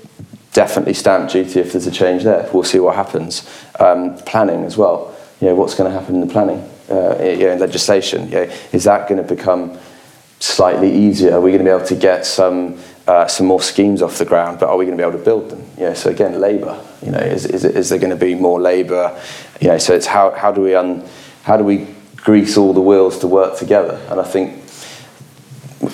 definitely 0.59 0.93
stamp 0.93 1.31
duty 1.31 1.61
if 1.61 1.71
there's 1.71 1.87
a 1.87 1.91
change 1.91 2.25
there. 2.25 2.51
We'll 2.53 2.65
see 2.65 2.81
what 2.81 2.97
happens. 2.97 3.49
Um, 3.79 4.17
planning 4.27 4.65
as 4.65 4.77
well. 4.77 5.17
You 5.41 5.47
know, 5.47 5.55
what's 5.55 5.77
going 5.77 5.89
to 5.89 5.97
happen 5.97 6.17
in 6.17 6.21
the 6.21 6.27
planning? 6.27 6.69
Uh, 6.91 7.17
you 7.23 7.47
know, 7.47 7.55
legislation. 7.55 8.25
You 8.25 8.35
know, 8.35 8.53
is 8.73 8.83
that 8.83 9.09
going 9.09 9.23
to 9.23 9.35
become 9.37 9.79
slightly 10.41 10.93
easier? 10.93 11.35
Are 11.35 11.41
we 11.41 11.53
going 11.53 11.65
to 11.65 11.65
be 11.65 11.71
able 11.71 11.87
to 11.87 11.95
get 11.95 12.27
some 12.27 12.77
uh, 13.07 13.29
some 13.29 13.47
more 13.47 13.63
schemes 13.63 14.03
off 14.03 14.19
the 14.19 14.25
ground? 14.25 14.59
But 14.59 14.69
are 14.69 14.77
we 14.77 14.85
going 14.85 14.99
to 14.99 15.01
be 15.01 15.09
able 15.09 15.17
to 15.17 15.25
build 15.25 15.49
them? 15.49 15.65
You 15.77 15.85
know, 15.85 15.95
so 15.95 16.11
again, 16.11 16.41
labour. 16.41 16.85
You 17.03 17.13
know, 17.13 17.21
is, 17.21 17.47
is, 17.47 17.65
is 17.65 17.89
there 17.91 18.01
going 18.01 18.11
to 18.11 18.17
be 18.17 18.35
more 18.35 18.61
labour? 18.61 19.17
You 19.61 19.69
know, 19.69 19.79
so 19.79 19.95
it's 19.95 20.07
how, 20.07 20.33
how 20.33 20.51
do 20.51 20.61
we 20.61 20.75
un, 20.75 21.09
how 21.45 21.57
do 21.57 21.63
we 21.63 21.87
grease 22.17 22.57
all 22.57 22.73
the 22.73 22.81
wheels 22.81 23.21
to 23.21 23.29
work 23.29 23.57
together? 23.57 24.05
And 24.11 24.19
I 24.19 24.25
think 24.25 24.55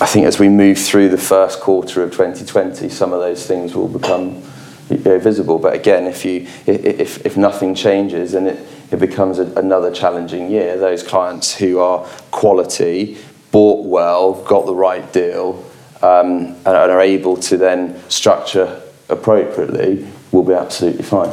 I 0.00 0.06
think 0.06 0.24
as 0.24 0.38
we 0.38 0.48
move 0.48 0.78
through 0.78 1.10
the 1.10 1.18
first 1.18 1.60
quarter 1.60 2.02
of 2.02 2.12
2020, 2.12 2.88
some 2.88 3.12
of 3.12 3.20
those 3.20 3.46
things 3.46 3.74
will 3.74 3.88
become 3.88 4.42
know, 4.90 5.18
visible. 5.18 5.58
But 5.58 5.74
again, 5.74 6.06
if 6.06 6.24
you 6.24 6.46
if, 6.66 7.24
if 7.24 7.36
nothing 7.36 7.74
changes 7.74 8.34
and 8.34 8.48
it, 8.48 8.66
it 8.90 9.00
becomes 9.00 9.38
a, 9.38 9.46
another 9.54 9.92
challenging 9.92 10.50
year, 10.50 10.76
those 10.76 11.02
clients 11.02 11.54
who 11.54 11.78
are 11.78 12.04
quality, 12.30 13.18
bought 13.50 13.86
well, 13.86 14.42
got 14.44 14.66
the 14.66 14.74
right 14.74 15.12
deal, 15.12 15.64
um, 16.02 16.46
and, 16.46 16.66
and 16.66 16.92
are 16.92 17.00
able 17.00 17.36
to 17.36 17.56
then 17.56 18.00
structure 18.08 18.82
appropriately, 19.08 20.06
will 20.32 20.44
be 20.44 20.54
absolutely 20.54 21.04
fine. 21.04 21.32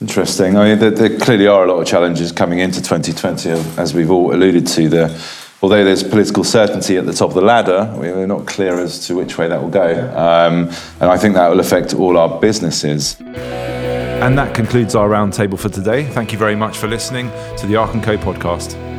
Interesting. 0.00 0.56
I 0.56 0.70
mean, 0.70 0.78
there, 0.78 0.90
there, 0.90 1.18
clearly 1.18 1.46
are 1.46 1.64
a 1.64 1.70
lot 1.70 1.78
of 1.78 1.86
challenges 1.86 2.32
coming 2.32 2.60
into 2.60 2.80
2020, 2.80 3.50
as 3.78 3.92
we've 3.92 4.10
all 4.10 4.34
alluded 4.34 4.66
to. 4.68 4.88
The 4.88 5.08
although 5.62 5.84
there's 5.84 6.02
political 6.02 6.44
certainty 6.44 6.96
at 6.96 7.06
the 7.06 7.12
top 7.12 7.30
of 7.30 7.34
the 7.34 7.42
ladder, 7.42 7.92
we're 7.96 8.26
not 8.26 8.46
clear 8.46 8.78
as 8.78 9.06
to 9.06 9.14
which 9.14 9.38
way 9.38 9.48
that 9.48 9.60
will 9.62 9.70
go. 9.70 9.90
Um, 10.16 10.68
and 11.00 11.10
I 11.10 11.18
think 11.18 11.34
that 11.34 11.48
will 11.48 11.60
affect 11.60 11.94
all 11.94 12.16
our 12.16 12.40
businesses. 12.40 13.16
And 13.20 14.36
that 14.36 14.54
concludes 14.54 14.94
our 14.94 15.08
roundtable 15.08 15.58
for 15.58 15.70
today. 15.70 16.04
Thank 16.04 16.32
you 16.32 16.38
very 16.38 16.56
much 16.56 16.76
for 16.76 16.88
listening 16.88 17.30
to 17.56 17.66
the 17.66 17.76
Arc 17.76 17.92
& 17.92 18.02
Co 18.02 18.16
podcast. 18.18 18.89